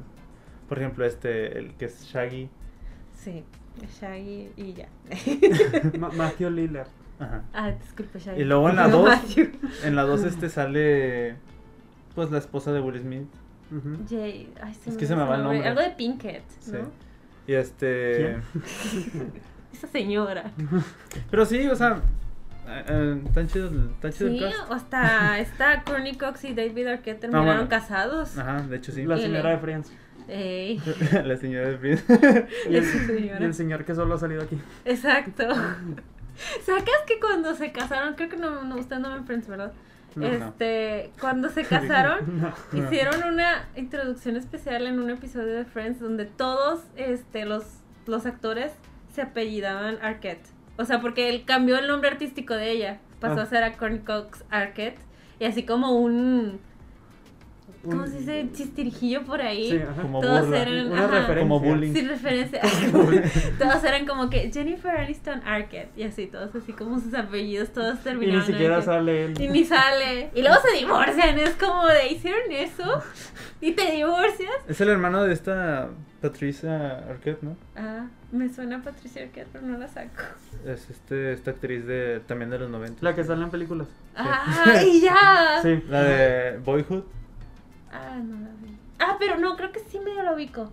[0.70, 2.48] por ejemplo, este, el que es Shaggy.
[3.18, 3.44] Sí,
[4.00, 4.88] Shaggy y ya.
[6.00, 6.88] Ma- Matthew Lillard.
[7.20, 7.44] Ajá.
[7.54, 8.42] ah, disculpe, Shaggy.
[8.42, 9.52] Y luego en la No, 2, Matthew.
[9.84, 11.36] en la 2 este sale,
[12.16, 13.28] pues, la esposa de Will Smith.
[14.10, 15.66] Jay, ay, se Es me que se me va el nombre.
[15.68, 16.72] Algo de Pinkett, Sí.
[16.74, 16.92] ¿no?
[17.48, 18.36] Y este...
[19.74, 20.52] Esa señora.
[21.32, 22.02] Pero sí, o sea,
[22.68, 24.72] eh, eh, tan chido, el- tan chido Sí, el cast.
[24.72, 27.70] hasta esta Courtney Cox y David Arquette terminaron bueno.
[27.70, 28.38] casados.
[28.38, 29.06] Ajá, de hecho sí.
[29.06, 29.92] La señora de Friends.
[30.28, 30.80] Ey,
[31.26, 32.20] la señora de Smith.
[32.70, 33.40] Y el, Esa señora.
[33.40, 34.60] y el señor que solo ha salido aquí.
[34.86, 35.44] exacto.
[36.66, 39.72] ¿Sacas que cuando se casaron, creo que no, no ustedes no ven Friends, ¿verdad?
[40.16, 40.26] No.
[40.28, 42.42] este, cuando se casaron.
[42.42, 42.54] No.
[42.74, 47.64] Hicieron una introducción especial en un episodio de Friends donde todos este, los,
[48.08, 48.72] los actores
[49.14, 50.46] se apellidaban Arquette.
[50.78, 53.00] O sea, porque él cambió el nombre artístico de ella.
[53.20, 53.44] Pasó Ah.
[53.44, 55.00] a ser a Courtney Cox Arquette.
[55.40, 56.60] Y así como un.
[57.84, 58.48] ¿Cómo se dice?
[58.54, 59.72] Chistirijillo por ahí.
[59.72, 59.82] Sí.
[60.02, 60.62] Como todos burla.
[60.62, 60.92] eran.
[60.92, 61.42] Una ajá, referencia.
[61.42, 61.94] Como bullying.
[61.94, 62.62] Sin referencia.
[63.60, 65.90] todos eran como que Jennifer Aniston Arquette.
[65.98, 68.40] Y así, todos así como sus apellidos, todos Y terminaron.
[68.42, 68.86] ni siquiera Arquette.
[68.94, 69.42] sale él.
[69.42, 70.30] Y ni sale.
[70.36, 71.40] Y luego se divorcian.
[71.40, 73.04] Es como de hicieron eso.
[73.62, 74.52] Y te divorcias.
[74.68, 75.90] Es el hermano de esta
[76.22, 77.58] Patricia Arquette, ¿no?
[77.76, 80.22] Ah, me suena a Patricia Arquette, pero no la saco.
[80.66, 83.00] Es este, esta actriz de también de los 90.
[83.02, 83.88] La que sale en películas.
[84.16, 85.60] ¡Ay, ya!
[85.64, 85.84] Sí.
[85.90, 87.04] La de Boyhood,
[87.92, 88.78] Ah, no la vi.
[89.00, 90.72] Ah, pero no, creo que sí medio lo ubico.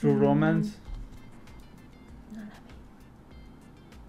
[0.00, 0.20] True Mm.
[0.20, 0.78] Romance.
[2.32, 2.46] No la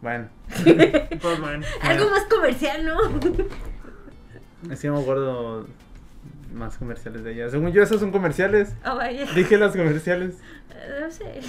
[0.02, 0.28] Bueno,
[1.22, 1.66] Pues bueno.
[1.82, 1.88] vi.
[1.90, 2.98] Algo más comercial, ¿no?
[4.72, 5.68] es que me acuerdo
[6.54, 7.50] más comerciales de ella.
[7.50, 8.76] Según yo, esos son comerciales.
[8.86, 9.26] Oh, vaya.
[9.34, 10.36] Dije las comerciales.
[10.72, 11.40] Eh, No sé.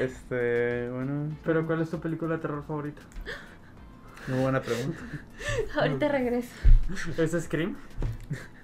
[0.00, 3.00] Este, bueno, Pero ¿cuál es tu película de terror favorita?
[4.26, 4.98] muy buena pregunta.
[5.76, 6.50] Ahorita regreso.
[7.16, 7.76] ¿Es Scream?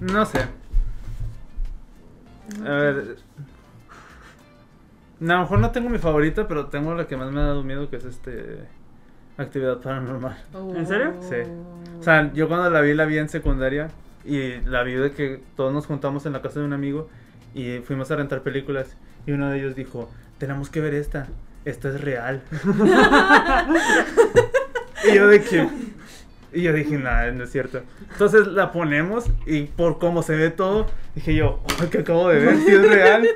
[0.00, 0.40] No sé.
[2.64, 3.16] A ver.
[5.20, 7.44] no, A lo mejor no tengo mi favorita, pero tengo la que más me ha
[7.44, 8.66] dado miedo, que es este.
[9.36, 10.36] Actividad paranormal.
[10.76, 11.14] ¿En serio?
[11.22, 11.36] Sí.
[11.98, 13.88] O sea, yo cuando la vi, la vi en secundaria.
[14.24, 17.08] Y la vi de que todos nos juntamos en la casa de un amigo.
[17.54, 18.96] Y fuimos a rentar películas.
[19.26, 21.26] Y uno de ellos dijo: Tenemos que ver esta.
[21.64, 22.42] Esta es real.
[25.10, 25.68] y yo de que.
[26.52, 27.82] Y yo dije, nada, no es cierto.
[28.12, 32.40] Entonces la ponemos y por cómo se ve todo, dije yo, "Ay, ¿qué acabo de
[32.40, 32.56] ver?
[32.58, 33.28] Si es real.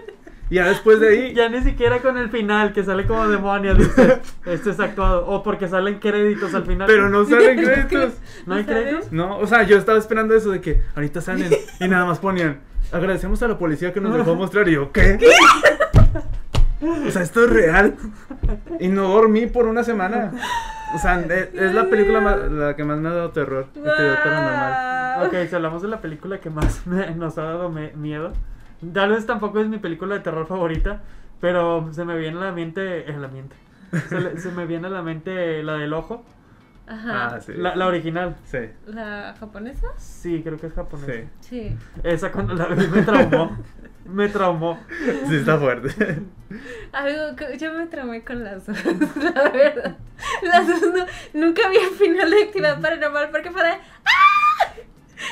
[0.51, 1.35] Y ya después de ahí.
[1.35, 5.27] Ya ni siquiera con el final, que sale como demonio, dice, esto es actuado.
[5.27, 6.87] O porque salen créditos al final.
[6.87, 8.15] Pero no salen créditos.
[8.47, 9.11] ¿No hay créditos?
[9.13, 11.51] No, o sea, yo estaba esperando eso de que ahorita salen
[11.81, 12.61] y nada más ponían.
[12.93, 14.69] Agradecemos a la policía que nos dejó mostrar.
[14.69, 15.19] Y yo, ¿qué?
[17.07, 17.95] O sea, esto es real.
[18.81, 20.33] Y no dormí por una semana.
[20.95, 23.67] O sea, es, es la película la que más me ha dado terror.
[23.75, 25.17] Paranormal.
[25.17, 25.27] Guau.
[25.29, 28.33] Ok, si hablamos de la película que más me- nos ha dado me- miedo.
[28.93, 31.01] Tal vez tampoco es mi película de terror favorita,
[31.41, 33.11] pero se me viene a la mente.
[33.11, 33.57] En la mente.
[34.09, 36.25] Se, le- se me viene a la mente la del ojo.
[36.87, 37.27] Ajá.
[37.37, 37.53] Ah, sí.
[37.57, 38.37] La, la original.
[38.45, 39.87] Sí, ¿La japonesa?
[39.97, 41.13] Sí, creo que es japonesa.
[41.13, 41.25] sí.
[41.41, 41.77] Sí.
[42.03, 43.57] Esa cuando la vi me traumó.
[44.05, 44.79] me traumó.
[45.29, 46.23] Sí, está fuerte.
[46.93, 48.77] Algo que yo me traumé con las dos,
[49.17, 49.97] la verdad.
[50.43, 54.75] Las dos no, nunca vi el final de actividad paranormal porque fue de ¡Ah!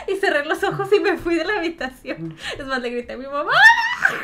[0.09, 2.35] Y cerré los ojos y me fui de la habitación.
[2.59, 3.53] Es más, le grité a mi mamá.
[3.53, 4.15] ¡Ah!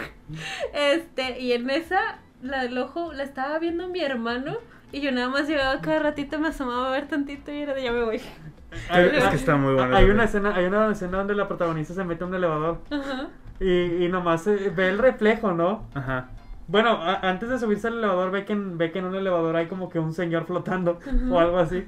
[0.72, 4.56] Este, y en esa, la del ojo, la estaba viendo mi hermano.
[4.90, 7.82] Y yo nada más llegaba cada ratito, me asomaba a ver tantito y era de
[7.82, 8.16] ya me voy.
[8.16, 9.94] Es que está muy bueno.
[9.94, 13.28] Hay una escena, hay una escena donde la protagonista se mete a un elevador Ajá.
[13.60, 15.86] Y, y nomás eh, ve el reflejo, ¿no?
[15.94, 16.28] Ajá.
[16.66, 19.56] Bueno, a- antes de subirse al elevador ve que, en, ve que en un elevador
[19.56, 20.98] hay como que un señor flotando
[21.30, 21.86] o algo así.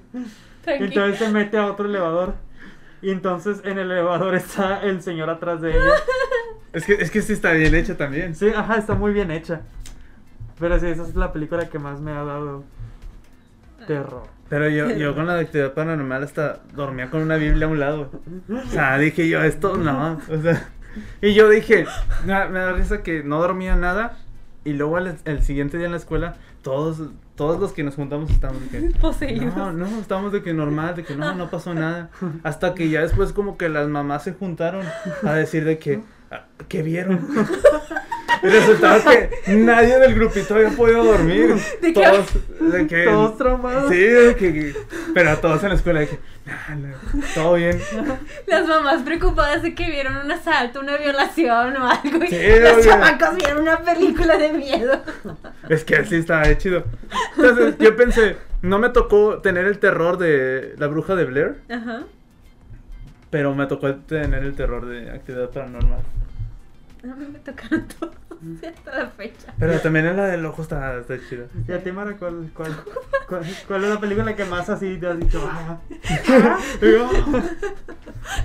[0.62, 0.84] Tranqui.
[0.84, 2.34] Entonces se mete a otro elevador.
[3.02, 5.80] Y entonces en el elevador está el señor atrás de ella.
[6.72, 8.36] Es que, es que sí está bien hecha también.
[8.36, 9.62] Sí, ajá, está muy bien hecha.
[10.60, 12.62] Pero sí, esa es la película que más me ha dado
[13.88, 14.22] terror.
[14.48, 17.80] Pero yo, yo con la de actividad paranormal hasta dormía con una Biblia a un
[17.80, 18.10] lado.
[18.48, 20.20] O sea, dije yo, esto no.
[20.30, 20.68] O sea,
[21.22, 21.86] y yo dije,
[22.24, 24.16] me, da risa que no dormía nada.
[24.64, 28.30] Y luego el, el siguiente día en la escuela, todos, todos los que nos juntamos
[28.30, 28.98] estábamos de que.
[29.00, 29.56] Poseídos.
[29.56, 32.10] No, no, estábamos de que normal, de que no, no pasó nada.
[32.42, 34.84] Hasta que ya después como que las mamás se juntaron
[35.22, 37.26] a decir de que, ah, ¿qué vieron?
[38.42, 41.54] Y resultaba que nadie del grupito había podido dormir.
[41.82, 42.00] ¿De qué?
[42.02, 42.26] todos,
[42.72, 43.90] de que, Todos traumados.
[43.90, 44.74] Sí, de que,
[45.14, 46.94] pero todos en la escuela de que, "Nah, no,
[47.34, 47.80] todo bien.
[48.46, 52.24] Las mamás preocupadas de que vieron un asalto, una violación o algo.
[52.24, 52.84] Y Sí, los obvio.
[52.84, 55.02] chamacos vieron una película de miedo.
[55.68, 56.84] Es que así estaba chido.
[57.36, 62.02] Entonces yo pensé, no me tocó tener el terror de la bruja de Blair, Ajá.
[63.30, 66.00] pero me tocó tener el terror de actividad paranormal.
[67.02, 68.14] A mí me tocaron todos
[68.68, 69.54] hasta la fecha.
[69.58, 71.46] Pero también en la del ojo está, está chida.
[71.68, 72.74] ¿Y a ti, Mara, cuál, cuál,
[73.28, 75.40] cuál, cuál es la película que más así te has dicho?
[75.50, 75.78] "Ah,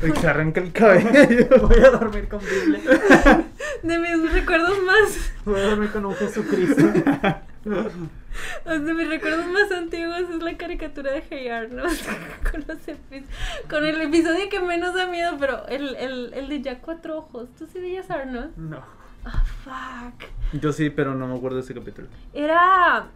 [0.03, 1.47] Y se arranca el cabello.
[1.67, 2.81] voy a dormir con Biblia.
[3.83, 5.31] De mis recuerdos más.
[5.45, 6.81] Voy a dormir con un Jesucristo.
[8.65, 11.97] De mis recuerdos más antiguos es la caricatura de Hey Arnold.
[12.51, 12.77] Con, los
[13.69, 17.49] con el episodio que menos da miedo, pero el, el, el de ya cuatro ojos.
[17.57, 18.55] ¿Tú sí veías Arnold?
[18.57, 18.83] No.
[19.25, 20.29] Ah, fuck.
[20.61, 22.07] Yo sí, pero no me acuerdo de ese capítulo.
[22.33, 23.07] Era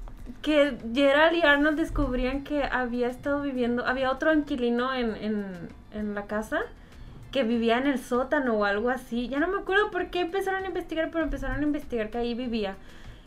[0.41, 6.16] que Gerald y Arnold descubrían que había estado viviendo, había otro inquilino en, en, en
[6.16, 6.62] la casa
[7.32, 9.28] que vivía en el sótano o algo así.
[9.28, 12.34] Ya no me acuerdo por qué empezaron a investigar, pero empezaron a investigar que ahí
[12.34, 12.76] vivía.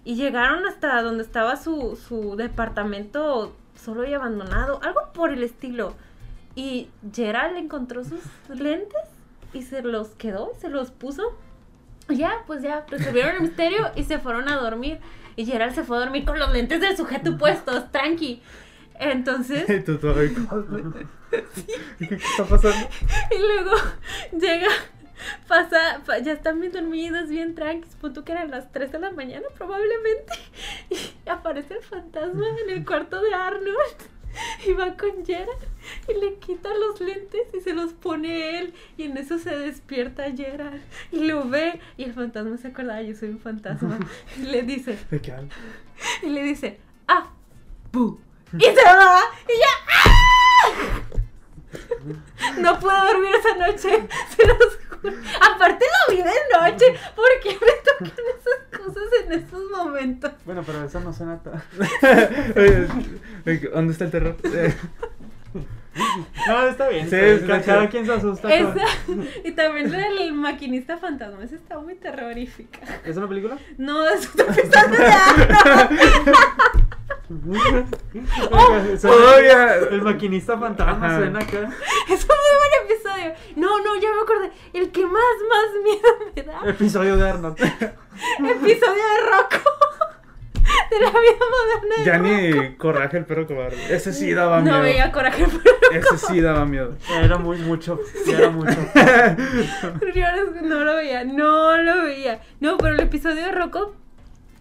[0.05, 5.95] Y llegaron hasta donde estaba su, su departamento solo y abandonado, algo por el estilo.
[6.55, 9.03] Y Gerald encontró sus lentes
[9.53, 11.23] y se los quedó, se los puso.
[12.09, 14.99] Ya, pues ya, resolvieron el misterio y se fueron a dormir.
[15.37, 18.43] Y Gerald se fue a dormir con los lentes del sujeto puestos, tranqui.
[18.99, 19.99] Entonces, tú
[21.99, 22.89] ¿Qué está pasando?
[23.31, 23.71] y luego
[24.39, 24.69] llega,
[25.49, 29.11] pasa, pa- ya están bien dormidos, bien tranquis, punto que eran las 3 de la
[29.13, 30.33] mañana probablemente.
[30.91, 33.77] Y aparece el fantasma en el cuarto de Arnold.
[34.73, 35.59] Y va con Gerald
[36.09, 38.75] y le quita los lentes y se los pone él.
[38.97, 41.79] Y en eso se despierta Gerald y lo ve.
[41.99, 43.99] Y el fantasma se acuerda, "Ay, yo soy un fantasma.
[44.39, 44.97] Y le dice,
[46.23, 47.31] y le dice, ah,
[47.93, 48.19] bu.
[48.55, 49.21] Y se va.
[49.49, 51.01] Y ya, ¡ah!
[52.59, 54.92] No pude dormir esa noche, se los juro.
[55.55, 56.87] Aparte lo vi de noche.
[57.17, 60.31] ¿Por qué me tocan esas cosas en esos momentos?
[60.45, 61.61] Bueno, pero eso no suena tan...
[63.75, 64.37] ¿Dónde está el terror?
[66.49, 67.11] No, está bien.
[67.11, 67.51] Sí, está bien.
[67.61, 68.49] está Cada, quien se asusta.
[68.49, 68.81] con-
[69.45, 72.79] y también del maquinista fantasma, esa está muy terrorífica.
[73.05, 73.59] ¿Es una película?
[73.77, 75.13] No, es otro episodio de.
[78.99, 79.75] Suena- Todavía.
[79.91, 81.19] El maquinista fantasma Ajá.
[81.19, 81.71] suena acá.
[82.11, 82.37] Es un
[82.95, 83.33] episodio.
[83.57, 84.51] No, no, ya me acordé.
[84.73, 86.71] El que más, más miedo me da.
[86.71, 87.59] Episodio de Arnold.
[87.61, 89.71] Episodio de Rocco.
[90.91, 92.29] De la vida moderna de Ya Rocco.
[92.69, 93.95] ni coraje el perro cobarde.
[93.95, 94.77] Ese sí daba miedo.
[94.77, 96.97] No veía coraje, pero Ese sí daba miedo.
[97.11, 97.99] Era muy mucho.
[98.25, 98.71] sí, era mucho.
[100.63, 101.25] no lo veía.
[101.25, 102.41] No lo veía.
[102.61, 103.95] No, pero el episodio de Rocco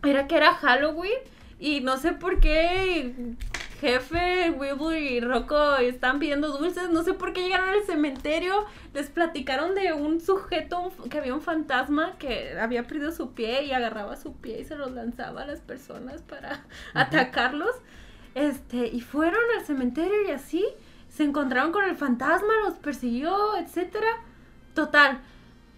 [0.03, 1.19] era que era Halloween
[1.59, 3.13] y no sé por qué
[3.81, 9.09] jefe, Wilbur y Rocco están pidiendo dulces, no sé por qué llegaron al cementerio, les
[9.09, 14.17] platicaron de un sujeto que había un fantasma que había perdido su pie y agarraba
[14.17, 16.63] su pie y se los lanzaba a las personas para
[16.93, 17.75] atacarlos.
[18.35, 20.63] Este, y fueron al cementerio y así
[21.09, 24.07] se encontraron con el fantasma, los persiguió, etcétera.
[24.75, 25.21] Total,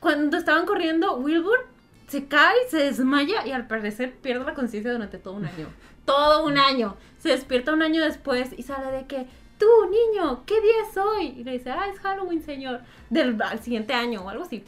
[0.01, 1.68] cuando estaban corriendo, Wilbur
[2.08, 5.68] se cae, se desmaya y al parecer pierde la conciencia durante todo un año.
[6.06, 6.97] Todo un año.
[7.24, 9.26] Se despierta un año después y sale de que,
[9.57, 11.28] tú, niño, ¿qué día es hoy?
[11.38, 12.82] Y le dice, ah, es Halloween, señor.
[13.09, 14.65] Del siguiente año o algo así.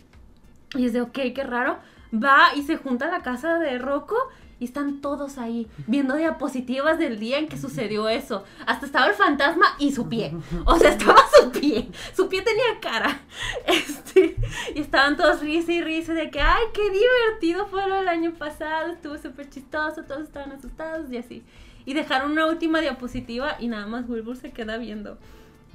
[0.73, 1.79] Y dice, ok, qué raro.
[2.13, 4.15] Va y se junta a la casa de Rocco
[4.57, 8.45] y están todos ahí viendo diapositivas del día en que sucedió eso.
[8.65, 10.33] Hasta estaba el fantasma y su pie.
[10.63, 11.89] O sea, estaba su pie.
[12.15, 13.19] Su pie tenía cara.
[13.67, 14.37] Este,
[14.73, 18.33] y estaban todos risa y risa de que, ay, qué divertido fue lo del año
[18.33, 18.93] pasado.
[18.93, 21.43] Estuvo súper chistoso, todos estaban asustados y así.
[21.85, 25.19] Y dejaron una última diapositiva y nada más Wilbur se queda viendo.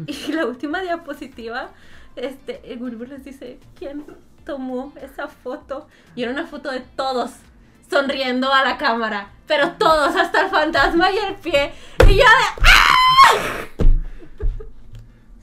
[0.07, 1.71] Y la última diapositiva,
[2.17, 4.05] este, el Wilbur les dice, ¿quién
[4.45, 5.87] tomó esa foto?
[6.15, 7.33] Y era una foto de todos
[7.89, 9.31] sonriendo a la cámara.
[9.47, 11.73] Pero todos, hasta el fantasma y el pie.
[12.09, 13.87] Y yo de...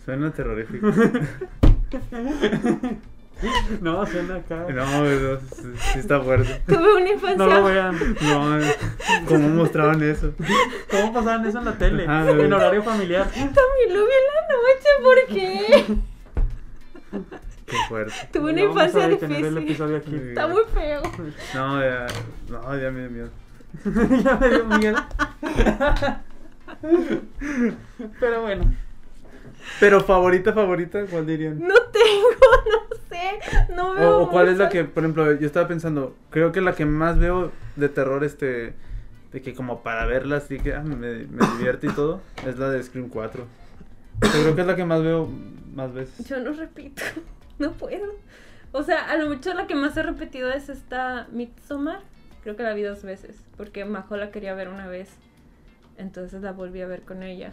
[0.05, 0.87] Suena terrorífico.
[3.81, 4.65] No, suena acá.
[4.69, 6.61] No, no, sí, sí está fuerte.
[6.67, 7.37] Tuve una infancia...
[7.37, 7.95] No lo vean.
[8.21, 8.59] No,
[9.27, 10.33] ¿cómo mostraban eso?
[10.89, 12.05] ¿Cómo pasaban eso en la tele?
[12.07, 13.25] Ah, en horario familiar.
[13.25, 15.97] También lo vi en la noche, ¿por qué?
[17.65, 18.13] Qué fuerte.
[18.31, 19.57] Tuve una No vamos a infancia el difícil.
[19.57, 20.15] episodio aquí.
[20.15, 21.01] Está muy feo.
[21.53, 22.07] No, ya,
[22.49, 23.29] no, ya me dio miedo.
[24.23, 24.97] ya me dio miedo.
[28.19, 28.73] Pero bueno.
[29.79, 31.59] Pero favorita, favorita, ¿cuál dirían?
[31.59, 32.29] No tengo,
[32.89, 33.73] no sé.
[33.75, 36.61] No veo O, o cuál es la que, por ejemplo, yo estaba pensando, creo que
[36.61, 38.73] la que más veo de terror, este,
[39.31, 42.69] de que como para verlas, y que ah, me, me divierte y todo, es la
[42.69, 43.45] de Scream 4.
[44.21, 45.29] Yo creo que es la que más veo
[45.73, 46.27] más veces.
[46.27, 47.03] Yo no repito,
[47.59, 48.15] no puedo.
[48.71, 52.01] O sea, a lo mucho la que más he repetido es esta Midsommar.
[52.43, 55.09] Creo que la vi dos veces, porque Majo la quería ver una vez.
[55.97, 57.51] Entonces la volví a ver con ella.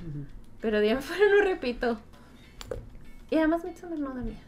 [0.65, 1.99] Pero de ahí en fuera no repito.
[3.31, 4.39] Y además Midsommar no da miedo.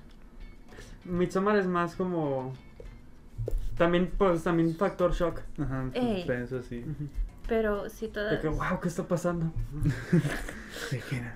[1.05, 2.55] Midsommar es más como.
[3.77, 5.43] También, pues, también factor shock.
[5.61, 6.17] Ajá, Ey.
[6.17, 6.87] suspenso así.
[7.47, 9.53] Pero sí, De todas, que, wow, ¿qué está pasando?
[10.91, 11.35] De género.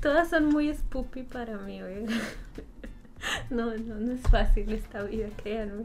[0.00, 2.10] todas son muy spoopy para mí, oiga.
[3.50, 5.84] No, no, no es fácil esta vida, créanme.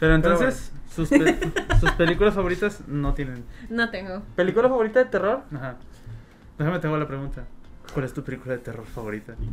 [0.00, 1.38] Pero entonces, sus, pe-
[1.80, 3.44] sus películas favoritas no tienen.
[3.70, 4.22] No tengo.
[4.34, 5.44] ¿Película favorita de terror?
[5.54, 5.76] Ajá.
[6.58, 7.44] Déjame tengo la pregunta.
[7.92, 9.34] ¿Cuál es tu película de terror favorita?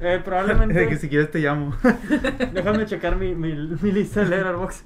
[0.00, 0.88] Eh, De probablemente.
[0.88, 1.72] que si quieres te llamo.
[2.52, 4.84] Déjame checar mi, mi, mi lista de Letterboxd.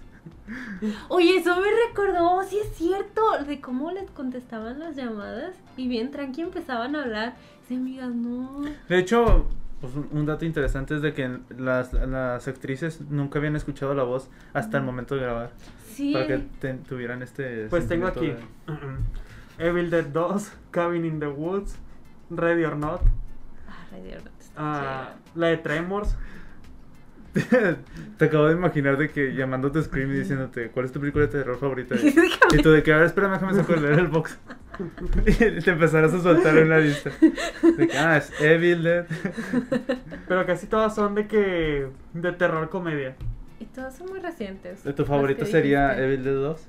[1.08, 6.10] Oye, eso me recordó, sí es cierto, de cómo les contestaban las llamadas y bien
[6.10, 7.36] tranqui empezaban a hablar.
[7.66, 8.62] Sí, amigas, no.
[8.88, 9.46] De hecho,
[9.80, 14.28] pues, un- dato interesante es de que las, las actrices nunca habían escuchado la voz
[14.52, 15.50] hasta el momento de grabar.
[15.90, 16.12] Sí.
[16.12, 17.66] Para que te- tuvieran este.
[17.68, 18.26] Pues tengo aquí
[18.66, 18.98] sentimiento
[19.58, 21.76] Evil Dead 2, Cabin in the Woods,
[22.30, 23.02] Ready or Not,
[23.68, 26.16] Ah, Radio Rock está ah, la de Tremors.
[28.16, 31.32] te acabo de imaginar de que llamándote Scream y diciéndote cuál es tu película de
[31.32, 31.94] terror favorita.
[32.52, 34.38] y tú de que, a ver, espérame, déjame saco de leer el box.
[35.26, 37.10] y te empezarás a soltar en la lista.
[37.76, 39.06] De que, ah, es Evil Dead.
[40.26, 41.88] Pero casi todas son de que.
[42.14, 43.16] de terror comedia.
[43.60, 44.82] Y todos son muy recientes.
[44.82, 46.04] ¿Tu favorito sería dijiste.
[46.04, 46.68] Evil Dead 2?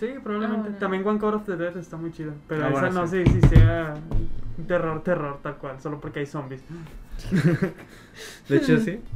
[0.00, 0.60] Sí, probablemente.
[0.60, 0.78] Ah, bueno.
[0.78, 2.32] También One Code of the Dead está muy chida.
[2.48, 3.24] Pero Ah, esa bueno, no sí.
[3.24, 3.94] sé si sea
[4.66, 5.78] terror, terror, tal cual.
[5.80, 6.62] Solo porque hay zombies.
[8.48, 9.00] De hecho, sí.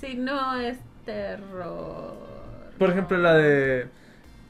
[0.00, 2.14] Sí, no es terror.
[2.78, 3.88] Por ejemplo, la de.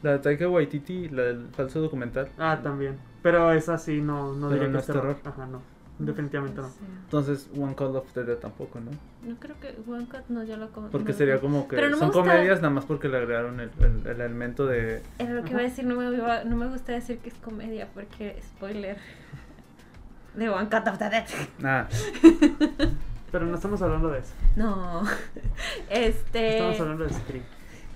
[0.02, 2.28] La de Taika Waititi, la del falso documental.
[2.38, 2.98] Ah, también.
[3.22, 5.14] Pero esa sí, no, no Pero diría no que es es terror.
[5.14, 5.32] terror.
[5.34, 5.62] Ajá, no.
[5.98, 6.70] Definitivamente no.
[7.04, 8.90] Entonces, One Call of the Dead tampoco, ¿no?
[9.28, 11.88] No creo que One Cut no, ya lo con- Porque no, sería como que Pero
[11.88, 15.02] no me son gusta- comedias nada más porque le agregaron el, el- el elemento de...
[15.18, 17.34] Era lo que iba a decir, no me, iba- no me gusta decir que es
[17.36, 18.96] comedia porque spoiler
[20.36, 21.24] de One Cut of the Dead.
[21.64, 21.88] Ah,
[23.32, 24.32] Pero no estamos hablando de eso.
[24.56, 25.02] No.
[25.90, 26.52] Este.
[26.58, 27.44] Estamos hablando de Scream.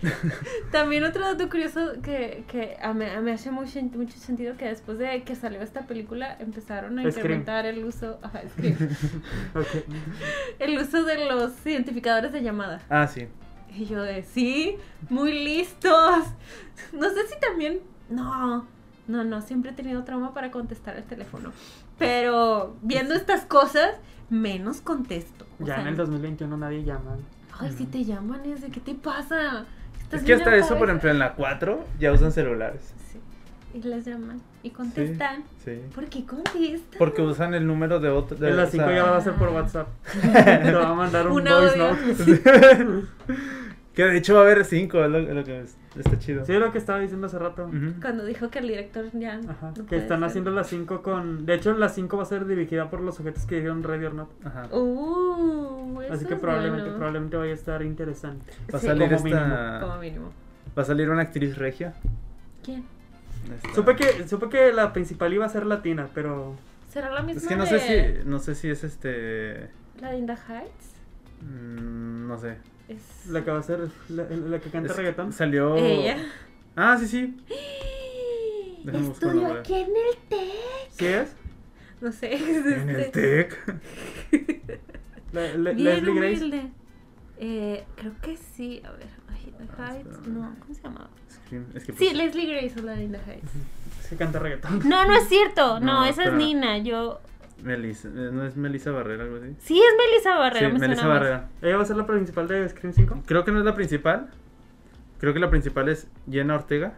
[0.70, 4.66] También otro dato curioso que, que a me, a me hace mucho, mucho sentido que
[4.66, 7.16] después de que salió esta película empezaron a Scream.
[7.18, 8.76] incrementar el uso, ajá, Scream.
[9.54, 9.66] Ok.
[10.58, 12.80] el uso de los identificadores de llamada.
[12.88, 13.26] ah, sí.
[13.74, 14.76] Y yo de, sí,
[15.08, 16.24] muy listos.
[16.92, 17.80] No sé si también,
[18.10, 18.66] no,
[19.08, 21.52] no, no, siempre he tenido trauma para contestar el teléfono.
[21.98, 23.94] Pero viendo estas cosas,
[24.28, 25.46] menos contesto.
[25.58, 27.16] O Ya sea, en el 2021 nadie llama.
[27.58, 29.64] Ay, si te llaman es de, ¿qué te pasa?
[30.16, 32.92] Estás Es que hasta eso, por ejemplo, en la 4 ya usan celulares.
[33.10, 33.18] Sí.
[33.74, 34.40] Y les llaman.
[34.62, 35.44] Y contestan.
[35.64, 35.80] Sí.
[35.94, 36.98] ¿Por qué contestan?
[36.98, 38.36] Porque usan el número de otro.
[38.36, 39.88] de- En las o 5 sea, ya va a ser por WhatsApp.
[40.22, 43.04] Te va a mandar un, Un voice note.
[43.94, 46.46] Que de hecho va a haber 5, es lo, es lo que es- está chido.
[46.46, 47.70] Sí, es lo que estaba diciendo hace rato.
[48.00, 49.38] Cuando dijo que el director ya.
[49.46, 50.28] Ajá, no que están ser.
[50.28, 51.44] haciendo las 5 con...
[51.44, 54.14] De hecho, las 5 va a ser dirigida por los sujetos que dijeron Ready or
[54.14, 54.30] Not.
[54.46, 54.74] Ajá.
[54.74, 56.96] Uh, Así eso que es probablemente, bueno.
[56.96, 58.50] probablemente vaya a estar interesante.
[58.72, 58.86] Va a Sí.
[58.86, 59.78] salir Como esta.
[59.82, 60.32] Como mínimo.
[60.76, 61.92] Va a salir una actriz regia.
[62.64, 62.84] ¿Quién?
[63.54, 66.56] Esta- Supe que, supe que la principal iba a ser latina, pero...
[66.88, 68.28] ¿Será la misma Es que no de sé si.
[68.28, 69.68] No sé si es este.
[70.00, 70.94] la the Heights?
[71.42, 72.56] mm, No sé.
[72.88, 73.26] Es...
[73.30, 73.88] La que va a ser...
[74.08, 75.32] La, la que canta Es- reggaetón.
[75.32, 75.76] Salió.
[75.76, 76.16] Ella.
[76.76, 77.36] Ah, sí, sí.
[78.86, 80.90] Estudió aquí en el TEC.
[80.90, 81.36] ¿Sí es?
[82.00, 82.34] No sé.
[82.34, 83.58] En el TEC.
[85.32, 86.70] Le- Bien Leslie Grace.
[87.38, 88.82] Eh, creo que sí.
[88.84, 89.06] A ver,
[89.78, 90.26] Ah, Heights.
[90.26, 91.08] No, ¿cómo se llamaba?
[91.30, 93.50] Scream, Es que Sí, pues- Leslie Grace es la de Heights.
[94.02, 94.80] Es que canta reggaetón.
[94.88, 95.78] No, no es cierto.
[95.80, 96.32] No, No, esa es.
[96.32, 96.78] Nina.
[96.78, 97.20] Yo.
[97.62, 98.08] Melissa.
[98.08, 99.54] eh, ¿No es Melissa Barrera algo así?
[99.60, 100.66] Sí, es Melissa Barrera.
[100.68, 101.20] sí, me Melissa suena más.
[101.20, 101.48] Barrera.
[101.62, 103.22] ¿Ella va a ser la principal de Scream 5?
[103.26, 104.30] Creo que no es la principal.
[105.20, 106.94] Creo que la principal es Jenna Ortega.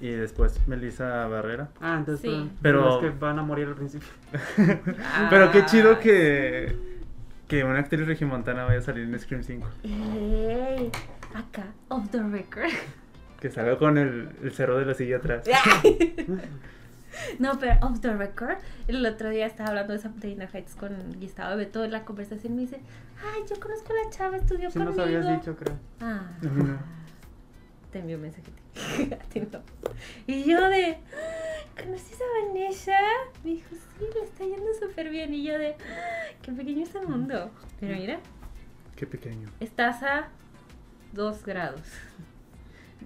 [0.00, 1.68] Y después Melissa Barrera.
[1.80, 2.22] Ah, entonces...
[2.22, 2.50] Sí.
[2.62, 2.82] Pero...
[2.82, 4.08] Pero- Es que van a morir al principio.
[5.30, 6.90] Pero qué chido Ah, que.
[7.48, 9.68] Que una actriz regimontana vaya a salir en Scream 5.
[9.82, 10.90] Ey,
[11.34, 12.70] acá, off the record.
[13.40, 15.42] Que salga con el, el cerro de la silla atrás.
[17.38, 18.58] no, pero off the record.
[18.88, 20.96] El otro día estaba hablando de Inner Heights con.
[21.20, 22.80] Y estaba Beto en la conversación me dice:
[23.22, 24.96] Ay, yo conozco a la chava, estudió Sí conmigo.
[24.96, 25.76] nos habías dicho, creo.
[26.00, 26.22] Ah,
[27.92, 28.50] te envió un mensaje.
[29.52, 29.60] No.
[30.26, 30.98] Y yo de.
[31.76, 32.96] ¿Conoces a Vanessa?
[33.44, 35.32] Me dijo: Sí, le está yendo súper bien.
[35.34, 35.76] Y yo de.
[36.42, 37.50] Qué pequeño es el mundo.
[37.80, 38.18] Pero mira,
[38.96, 39.48] Qué pequeño.
[39.60, 40.28] estás a
[41.12, 41.80] dos grados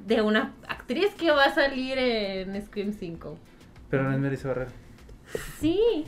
[0.07, 3.39] de una actriz que va a salir en Scream 5.
[3.91, 4.71] Pero no es Melissa Barrera.
[5.61, 6.07] Sí,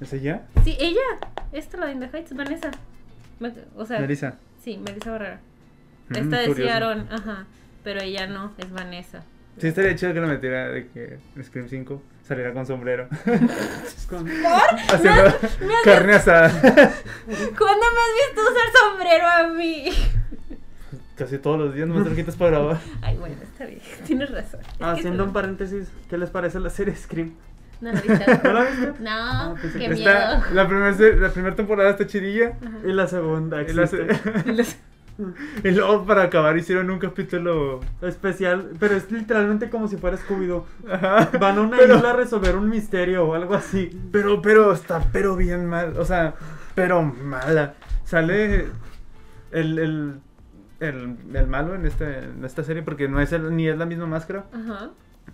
[0.00, 0.42] ¿Es ella?
[0.64, 1.00] sí, ella.
[1.52, 2.70] Esta, la de In the Heights, Vanessa.
[3.76, 4.36] O sea, Melissa.
[4.62, 5.40] sí, Melissa Barrera.
[6.10, 7.46] Mm, Esta decía Aaron, ajá.
[7.84, 9.22] Pero ella no, es Vanessa.
[9.58, 13.08] Sí, estaría chido que lo metiera de que Scream 5 saliera con sombrero.
[14.08, 15.22] Con- Haciendo
[15.66, 16.48] me has- carne asada.
[16.50, 19.90] ¿Cuándo me has visto usar sombrero a mí?
[21.20, 22.78] Casi todos los días, nomás te lo quitas para grabar.
[23.02, 24.60] Ay, bueno, está bien, tienes razón.
[24.60, 27.34] Es que Haciendo un paréntesis, ¿qué les parece la serie Scream?
[27.82, 28.40] No, la viste.
[28.44, 28.92] ¿No la viste?
[29.00, 29.92] No, Ah, qué miedo.
[30.10, 32.54] Está, la primera la primera temporada está chidilla.
[32.66, 32.78] Ajá.
[32.86, 34.16] Y la segunda Y, la- existe.
[35.64, 37.80] y luego para acabar hicieron un capítulo.
[38.00, 40.64] Especial, pero es literalmente como si fuera Scooby-Doo.
[40.90, 41.30] Ajá.
[41.38, 43.90] Van a una Pero- isla a resolver un misterio o algo así.
[44.10, 45.98] Pero, pero, está pero bien mal.
[45.98, 46.34] O sea,
[46.74, 47.74] pero mala.
[48.04, 48.66] Sale
[49.52, 50.14] el, el,
[50.80, 53.86] el, el malo en, este, en esta serie porque no es el- ni es la
[53.86, 54.46] misma máscara.
[54.52, 54.90] Ajá.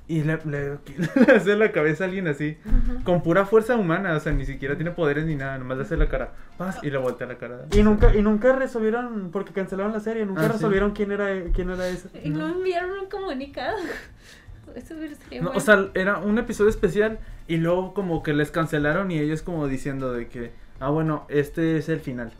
[0.08, 0.78] Y le, le,
[1.26, 2.58] le hace la cabeza a alguien así.
[2.66, 3.02] Ajá.
[3.04, 4.14] Con pura fuerza humana.
[4.14, 5.56] O sea, ni siquiera tiene poderes ni nada.
[5.58, 6.32] Nomás le hace la cara.
[6.58, 7.66] paz, y le voltea la cara.
[7.72, 10.52] Y nunca, y nunca resolvieron, porque cancelaron la serie, nunca Ah, sí.
[10.52, 12.08] resolvieron quién era quién era ese.
[12.22, 13.76] Y no enviaron un comunicado.
[14.74, 15.50] Eso sería No, bueno.
[15.54, 17.18] o sea, era un episodio especial
[17.48, 21.78] y luego como que les cancelaron y ellos como diciendo de que, ah, bueno, este
[21.78, 22.32] es el final.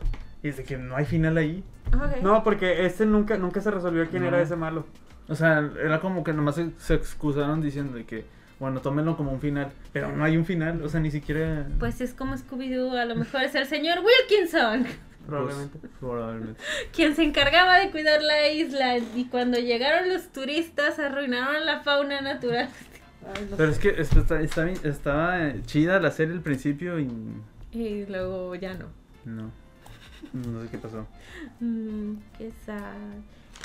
[0.43, 1.63] Y es de que no hay final ahí.
[1.87, 2.21] Ok.
[2.21, 4.29] No, porque ese nunca, nunca se resolvió quién No.
[4.29, 4.85] era ese malo.
[5.27, 8.25] O sea, era como que nomás se, se excusaron diciendo de que,
[8.59, 9.71] bueno, tómenlo como un final.
[9.93, 11.67] Pero no hay un final, o sea, ni siquiera...
[11.79, 14.85] Pues es como Scooby-Doo, a lo mejor es el señor Wilkinson,
[15.25, 15.77] Probablemente.
[15.79, 16.61] Pues, probablemente.
[16.95, 22.21] quien se encargaba de cuidar la isla y cuando llegaron los turistas arruinaron la fauna
[22.21, 22.69] natural.
[23.35, 27.09] Ay, no Pero es que esto está, está estaba chida la serie al principio y
[27.73, 28.85] Y luego ya no.
[29.25, 29.51] no.
[30.33, 31.07] No sé qué pasó.
[31.59, 32.79] Mm, qué sad.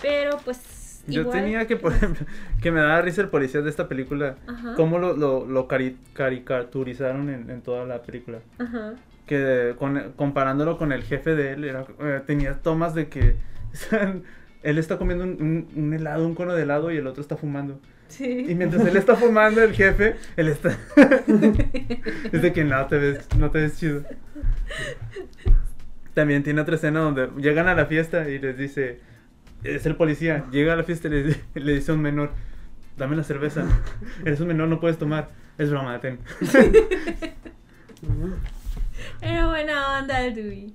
[0.01, 0.81] Pero pues.
[1.09, 2.25] Yo igual- tenía que, por ejemplo,
[2.61, 4.37] que me daba risa el policía de esta película.
[4.47, 4.75] Ajá.
[4.77, 8.39] Cómo lo, lo, lo cari- caricaturizaron en, en toda la película.
[8.59, 8.95] Ajá.
[9.27, 13.35] Que con- comparándolo con el jefe de él, era, eh, tenía tomas de que
[14.63, 15.31] él está comiendo un,
[15.75, 17.81] un- un helado, un cono de helado y el otro está fumando.
[18.09, 18.45] Sí.
[18.49, 20.69] Y mientras él está fumando, el jefe, él está...
[22.33, 24.03] es de que no te ves, no te ves chido.
[26.15, 29.01] También tiene otra escena donde llegan a la fiesta y les dice,
[29.65, 32.33] es el policía, llega a la fiesta y le, le dice a un menor,
[32.99, 33.65] dame la cerveza,
[34.25, 35.31] eres un menor, no puedes tomar.
[35.59, 36.19] Es broma, ten.
[39.21, 40.75] Era buena onda el Dewey.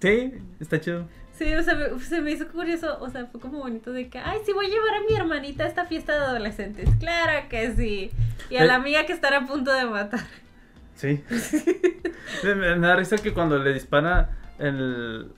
[0.00, 1.08] Sí, está chido.
[1.38, 4.18] Sí, o sea, me- se me hizo curioso, o sea, fue como bonito de que,
[4.18, 6.88] ay, sí, voy a llevar a mi hermanita a esta fiesta de adolescentes.
[6.98, 8.10] Claro que sí.
[8.50, 8.66] Y a Eh.
[8.66, 10.20] la amiga que estará a punto de matar.
[10.94, 11.22] Sí.
[12.42, 15.32] me- me da risa que cuando le dispara el,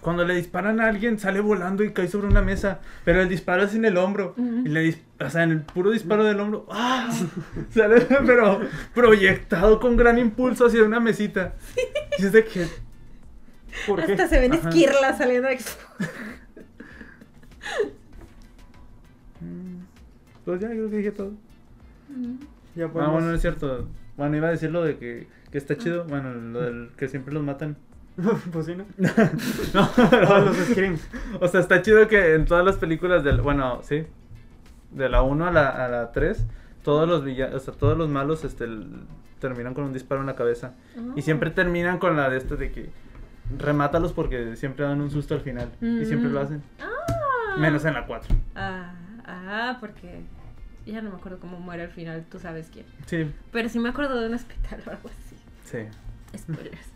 [0.00, 3.62] cuando le disparan a alguien sale volando y cae sobre una mesa, pero el disparo
[3.64, 4.34] es en el hombro.
[4.38, 7.10] Y le dis- o sea, en el puro disparo del hombro, ¡ah!
[7.70, 8.60] Sale, pero
[8.94, 11.54] proyectado con gran impulso hacia una mesita.
[12.18, 12.66] Y es de que,
[13.86, 14.12] ¿Por qué?
[14.12, 14.68] Hasta se ven Ajá.
[14.68, 15.58] esquirlas saliendo de
[19.40, 19.84] mm,
[20.44, 21.32] pues ya creo que dije todo.
[22.74, 23.88] Ya Ah, podemos- bueno, no es cierto.
[24.16, 26.04] Bueno, iba a decir lo de que, que está chido.
[26.04, 27.76] Bueno, lo del que siempre los matan.
[28.52, 28.84] pues sí, ¿no?
[29.74, 31.06] no, Todos los screams.
[31.40, 33.40] O sea, está chido que en todas las películas del.
[33.40, 34.04] Bueno, sí.
[34.90, 36.46] De la 1 a la, a la 3,
[36.82, 39.02] todos los villanos, o sea, todos los malos este, el-
[39.40, 40.72] terminan con un disparo en la cabeza.
[41.14, 42.90] Y siempre terminan con la de este de que.
[43.58, 45.70] Remátalos porque siempre dan un susto al final.
[45.80, 46.62] Y siempre lo hacen.
[46.80, 47.56] Ah.
[47.58, 48.34] Menos en la 4.
[48.56, 48.94] Ah,
[49.26, 50.22] ah, porque
[50.84, 52.86] ya no me acuerdo cómo muere al final, tú sabes quién.
[53.06, 55.36] Sí, Pero sí me acuerdo de un hospital o algo así.
[55.64, 56.38] sí.
[56.38, 56.88] Spoilers.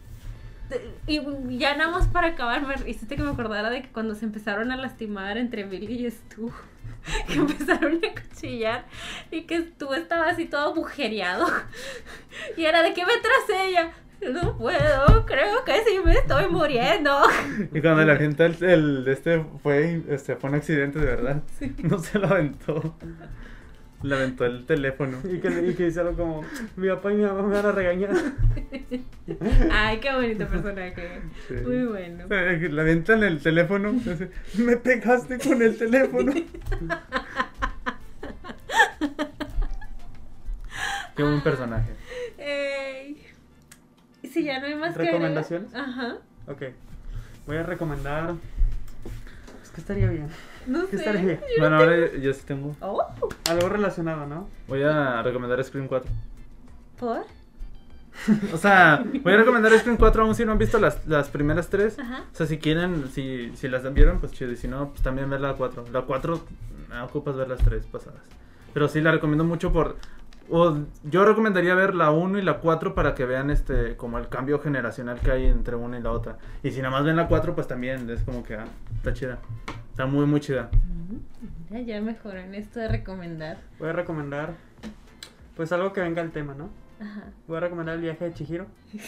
[1.07, 1.21] Y
[1.59, 4.71] ya nada más para acabar, me hiciste que me acordara de que cuando se empezaron
[4.73, 6.53] a lastimar entre Billy y Stu,
[7.27, 8.85] que empezaron a cuchillar
[9.31, 11.47] y que Stu estaba así todo agujereado.
[12.57, 13.91] Y era de que ve tras ella.
[14.33, 17.23] No puedo, creo que sí me estoy muriendo.
[17.75, 21.43] Y cuando la gente el, el- este fue, este fue un accidente de verdad.
[21.83, 22.97] No se lo aventó.
[24.03, 25.19] Le aventó el teléfono.
[25.25, 26.45] Y que, y que dice algo como:
[26.77, 28.11] Mi papá y mi mamá me van a regañar.
[29.71, 31.21] Ay, qué bonito personaje.
[31.49, 31.55] Sí.
[31.55, 32.25] Muy bueno.
[32.31, 32.93] Eh, Le
[33.23, 33.93] el teléfono.
[33.93, 36.33] dice, Me pegaste con el teléfono.
[41.17, 41.91] Qué buen personaje.
[42.39, 43.23] Ey.
[44.23, 45.75] Si ya no hay más que ¿Recomendaciones?
[45.75, 46.17] Ajá.
[46.47, 46.63] Ok.
[47.47, 48.37] Voy a recomendar.
[49.81, 50.29] Estaría bien.
[50.67, 50.97] No ¿Qué sé.
[50.99, 51.41] estaría bien?
[51.41, 52.77] Yo Bueno, no ahora tengo- yo sí tengo.
[52.81, 53.03] Oh,
[53.51, 54.49] Algo relacionado, ¿no?
[54.69, 56.11] Voy a recomendar Scream 4.
[56.99, 57.25] ¿Por?
[58.53, 61.69] O sea, voy a recomendar Scream 4 aún si no han visto las, las primeras
[61.69, 61.99] tres.
[61.99, 62.25] Ajá.
[62.33, 64.53] O sea, si quieren, si, si las vieron, pues chido.
[64.53, 65.87] Y si no, pues también ver la 4.
[65.93, 66.41] La 4,
[66.91, 68.21] no ocupas ver las tres pasadas.
[68.75, 69.97] Pero sí la recomiendo mucho por.
[70.51, 74.29] O yo recomendaría ver la 1 y la 4 para que vean este como el
[74.29, 76.39] cambio generacional que hay entre una y la otra.
[76.63, 78.65] Y si nada más ven la 4, pues también es como que ah,
[78.97, 79.39] está chida.
[79.91, 80.71] Está muy, muy chida.
[81.69, 83.59] Mira, ya mejoró en esto de recomendar.
[83.79, 84.55] Voy a recomendar.
[85.57, 86.71] Pues algo que venga al tema, ¿no?
[87.01, 87.25] Ajá.
[87.47, 88.67] Voy a recomendar el viaje de Chihiro.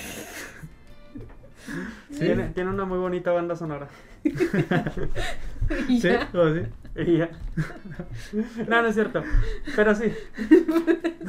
[2.11, 2.19] Sí.
[2.19, 3.87] Tiene, tiene una muy bonita banda sonora.
[4.25, 6.09] ¿Sí?
[6.35, 6.63] ¿O sí?
[7.07, 7.31] Y ya.
[8.69, 9.23] No, no es cierto.
[9.75, 10.13] Pero sí.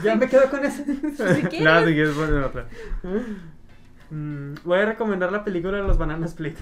[0.03, 0.83] Ya me quedo con eso.
[1.15, 1.61] quieres.
[1.61, 2.67] Nada, si quieres poner otra.
[4.09, 6.57] Mm, voy a recomendar la película de los Banana Split.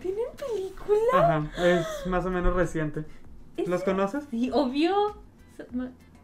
[0.00, 0.98] ¿Tienen película?
[1.14, 3.04] Ajá, es más o menos reciente.
[3.56, 4.24] ¿Es- ¿Los conoces?
[4.30, 5.16] Sí, obvio.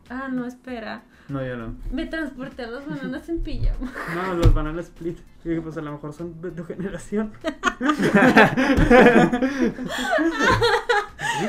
[0.08, 1.02] Ah, no, espera.
[1.28, 1.74] No, yo no.
[1.92, 3.92] Me transporté a las bananas en pijama.
[4.14, 5.18] No, los Banana Split.
[5.44, 7.32] Dije, pues a lo mejor son de tu generación.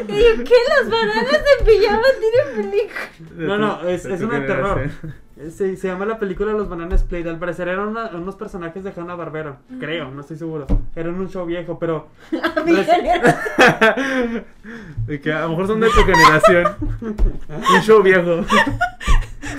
[0.08, 0.54] Y yo, ¿qué?
[0.70, 3.00] ¿Las bananas en pijama tienen película?
[3.38, 4.78] No, no, es, De es una de terror.
[4.80, 5.16] generación.
[5.52, 7.26] Se, se llama la película Los Banana Split.
[7.26, 9.58] Al parecer eran una- unos personajes de Hanna Barbera.
[9.80, 10.68] Creo, no estoy seguro.
[10.96, 12.10] Eran un show viejo, pero.
[12.56, 14.44] A mi generación.
[15.08, 16.76] De que a lo mejor son de tu generación.
[17.02, 18.46] Un show viejo.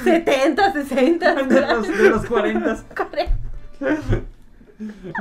[0.04, 1.34] 70, 60.
[1.34, 2.84] de los, de los 40.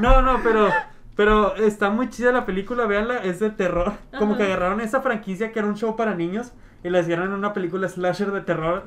[0.02, 0.70] No, no, pero.
[1.16, 3.94] Pero está muy chida la película, véanla, es de terror.
[4.18, 6.54] Como que agarraron esa franquicia que era un show para niños
[6.84, 8.86] y la hicieron en una película slasher de terror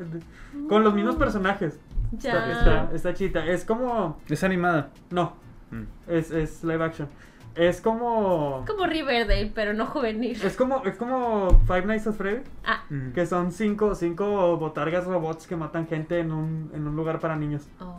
[0.68, 1.78] con los mismos personajes.
[2.16, 2.52] Está, Ya.
[2.52, 3.46] está, está chida.
[3.46, 4.18] Es como.
[4.28, 4.90] Es animada.
[5.10, 5.34] No,
[5.70, 5.82] Mm.
[6.08, 7.08] es, es live action.
[7.56, 8.64] Es como.
[8.66, 10.40] Como Riverdale, pero no juvenil.
[10.42, 12.82] Es como, es como Five Nights at Freddy, Ah.
[12.90, 13.12] Mm.
[13.12, 17.36] que son cinco, cinco botargas robots que matan gente en un, en un lugar para
[17.36, 17.66] niños.
[17.80, 17.96] Oh.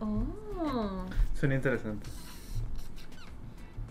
[0.00, 1.04] Oh.
[1.34, 2.06] Suena interesante.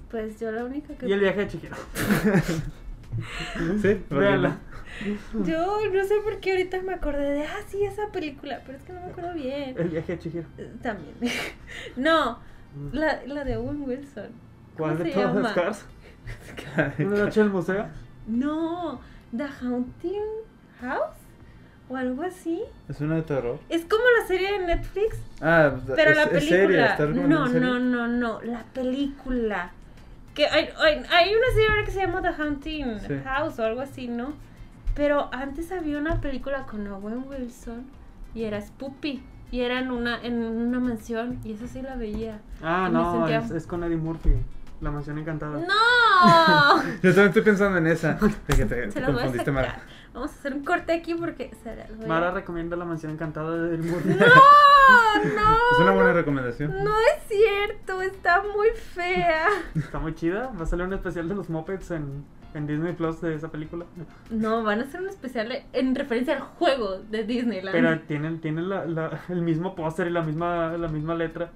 [0.10, 1.08] Pues yo la única que.
[1.08, 1.76] Y el viaje de Chihiro.
[3.82, 4.02] ¿Sí?
[4.10, 4.58] Véanla.
[5.46, 7.44] Yo no sé por qué ahorita me acordé de.
[7.44, 8.62] Ah, sí, esa película.
[8.66, 9.76] Pero es que no me acuerdo bien.
[9.78, 10.48] El viaje de Chihiro.
[10.58, 11.16] Eh, También.
[11.96, 12.40] no.
[12.92, 14.30] La, la de Owen Wilson.
[14.78, 15.42] ¿Cómo ¿Cuál de se todas llama?
[15.42, 15.86] las cars?
[17.00, 17.86] ¿Una noche en el museo?
[18.28, 19.02] No.
[19.36, 20.24] The Haunting
[20.82, 21.16] House.
[21.88, 22.62] O algo así.
[22.90, 23.60] ¿Es una de terror?
[23.70, 25.18] Es como la serie de Netflix.
[25.40, 26.58] Ah, Pero es, la película.
[26.58, 28.42] seria, ¿estás recomendando no, no, no, no.
[28.42, 29.72] La película.
[30.36, 33.14] Que hay, hay, hay una serie ahora que se llama The Haunting Sí.
[33.24, 34.34] House o algo así, ¿no?
[34.94, 37.86] Pero antes había una película con Owen Wilson
[38.36, 39.24] y era Spoopy.
[39.52, 42.40] Y era en una, en una mansión y esa sí la veía.
[42.62, 44.32] Ah, Y no, sentía- es, es con Eddie Murphy.
[44.82, 45.58] La mansión encantada.
[45.60, 46.82] ¡No!
[47.02, 48.18] Yo también estoy pensando en esa.
[48.48, 49.80] Que te, confundiste, sacar.
[50.16, 53.12] Vamos a hacer un corte aquí porque se las voy a- Mara recomienda la mansión
[53.12, 54.16] encantada del Murray.
[54.16, 54.26] ¡No!
[55.36, 55.56] ¡No!
[55.74, 56.72] Es una buena recomendación.
[56.84, 59.48] No es cierto, está muy fea.
[59.76, 60.52] Está muy chida.
[60.58, 63.86] Va a salir un especial de los Muppets en, en Disney Plus de esa película.
[64.30, 67.74] No, van a hacer un especial en referencia al juego de Disneyland.
[67.76, 71.52] Pero tienen, tienen la, la- el mismo póster y la misma, la misma letra.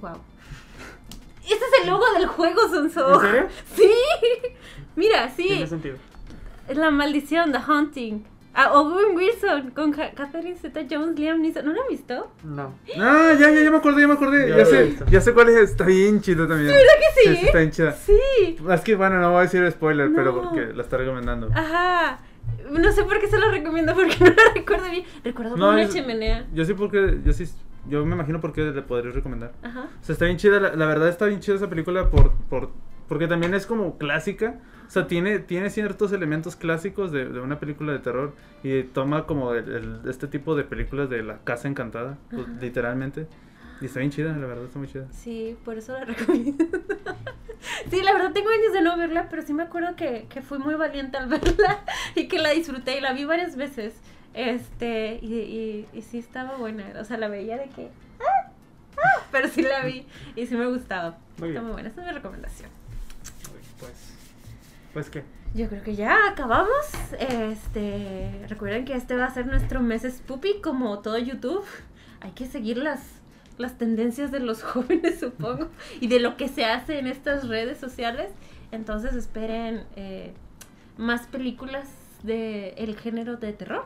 [0.00, 0.16] Wow.
[1.44, 3.14] Ese es el logo del juego, Sonso.
[3.16, 3.48] ¿En serio?
[3.74, 3.90] Sí.
[4.96, 5.66] Mira, Tiene sí.
[5.66, 5.96] sentido.
[6.68, 8.24] Es la maldición, The Haunting.
[8.56, 11.64] Ah, Owen Wilson con Ja- Catherine Zeta Jones, Liam Neeson.
[11.66, 12.30] ¿No lo han visto?
[12.44, 12.72] No.
[13.00, 14.48] Ah, ya, ya, ya me acordé, ya me acordé.
[14.56, 15.70] Ya sé, ya sé cuál es.
[15.70, 16.70] Está bien chido también.
[16.70, 17.46] ¿Verdad que sí?
[17.46, 17.92] está bien chida.
[17.92, 18.56] Sí.
[18.70, 21.48] Es que, bueno, no voy a decir spoiler, pero porque la está recomendando.
[21.52, 22.20] Ajá.
[22.70, 25.04] No sé por qué se lo recomiendo porque no lo recuerdo bien.
[25.24, 26.46] Recuerdo No, una es- chimenea.
[26.54, 27.46] Yo sí porque, yo sí,
[27.88, 29.52] yo me imagino por qué le podría recomendar.
[29.64, 29.88] Ajá.
[30.00, 32.70] O sea, está bien chida, la, la verdad está bien chida esa película por, por,
[33.14, 34.58] porque también es como clásica.
[34.88, 38.34] O sea, tiene, tiene ciertos elementos clásicos de, de una película de terror
[38.64, 43.28] y toma como el- el- este tipo de películas de la casa encantada, pues, literalmente.
[43.80, 45.06] Y está bien chida, la verdad está muy chida.
[45.12, 46.64] Sí, por eso la recomiendo.
[47.88, 50.58] sí, la verdad tengo años de no verla, pero sí me acuerdo que, que fui
[50.58, 51.84] muy valiente al verla
[52.16, 53.94] y que la disfruté y la vi varias veces.
[54.34, 56.84] Este, y, y, y sí estaba buena.
[57.00, 57.88] O sea, la veía de que.
[58.20, 58.50] "Ah,
[58.98, 60.04] ah", pero sí la vi
[60.36, 61.16] y sí me gustaba.
[61.38, 61.62] Muy Está bien.
[61.64, 62.70] muy buena, esa es mi recomendación.
[63.78, 63.92] Pues.
[64.92, 65.24] Pues qué.
[65.54, 66.68] Yo creo que ya acabamos.
[67.18, 71.64] Este, recuerden que este va a ser nuestro mes Spoopy, como todo YouTube.
[72.20, 73.00] Hay que seguir las,
[73.58, 75.68] las tendencias de los jóvenes, supongo,
[76.00, 78.30] y de lo que se hace en estas redes sociales.
[78.72, 80.32] Entonces esperen eh,
[80.96, 81.88] más películas
[82.24, 83.84] del el género de terror.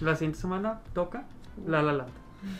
[0.00, 1.24] La siguiente semana toca
[1.66, 2.10] La La Land.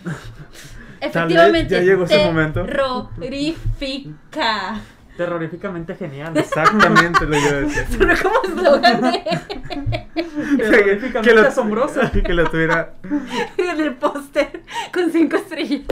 [1.00, 2.64] Efectivamente, ya llegó ese momento.
[2.64, 4.80] terrorífica.
[5.16, 6.36] Terroríficamente genial.
[6.36, 7.84] Exactamente lo iba a decir.
[7.96, 12.10] Suena como eslogan de- Terroríficamente lo- asombrosa.
[12.10, 12.94] Que lo tuviera.
[13.56, 14.62] en el póster
[14.92, 15.82] con cinco estrellas.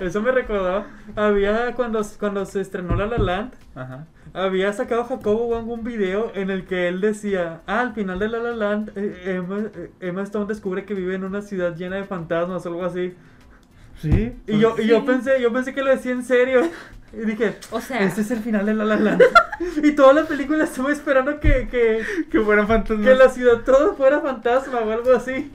[0.00, 0.84] Eso me recordó.
[1.16, 3.52] Había cuando, cuando se estrenó La La Land.
[3.74, 4.06] Ajá.
[4.34, 8.28] Había sacado Jacobo Wong un video en el que él decía, ah, al final de
[8.28, 11.96] La La Land, eh, Emma, eh, Emma Stone descubre que vive en una ciudad llena
[11.96, 13.14] de fantasmas o algo así.
[14.00, 14.32] Sí.
[14.46, 16.62] Y yo, y yo pensé, yo pensé que lo decía en serio.
[17.14, 19.22] Y dije, O sea, este es el final de La La Land.
[19.84, 23.06] y toda la película estuve esperando que, que, Que fueran fantasmas.
[23.06, 25.50] que la ciudad todo fuera fantasma o algo así.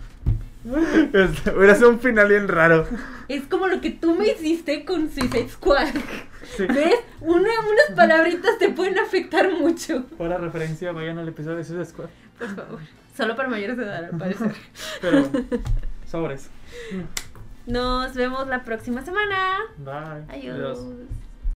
[1.14, 2.86] Este, Hubiera sido un final bien raro.
[3.28, 5.88] es como lo que tú me hiciste con Suicide Squad.
[6.56, 6.66] Sí.
[6.68, 6.94] ¿Ves?
[7.22, 10.06] Una, unas palabritas te pueden afectar mucho.
[10.18, 12.10] Para referencia, vayan al episodio de Suicide Squad.
[12.38, 12.80] Por favor.
[13.16, 14.52] Solo para mayores de edad, al parecer.
[15.02, 15.28] Pero,
[16.06, 16.50] sobres.
[17.68, 19.58] Nos vemos la próxima semana.
[19.78, 20.26] Bye.
[20.30, 20.80] Adiós.
[20.80, 20.80] Adiós.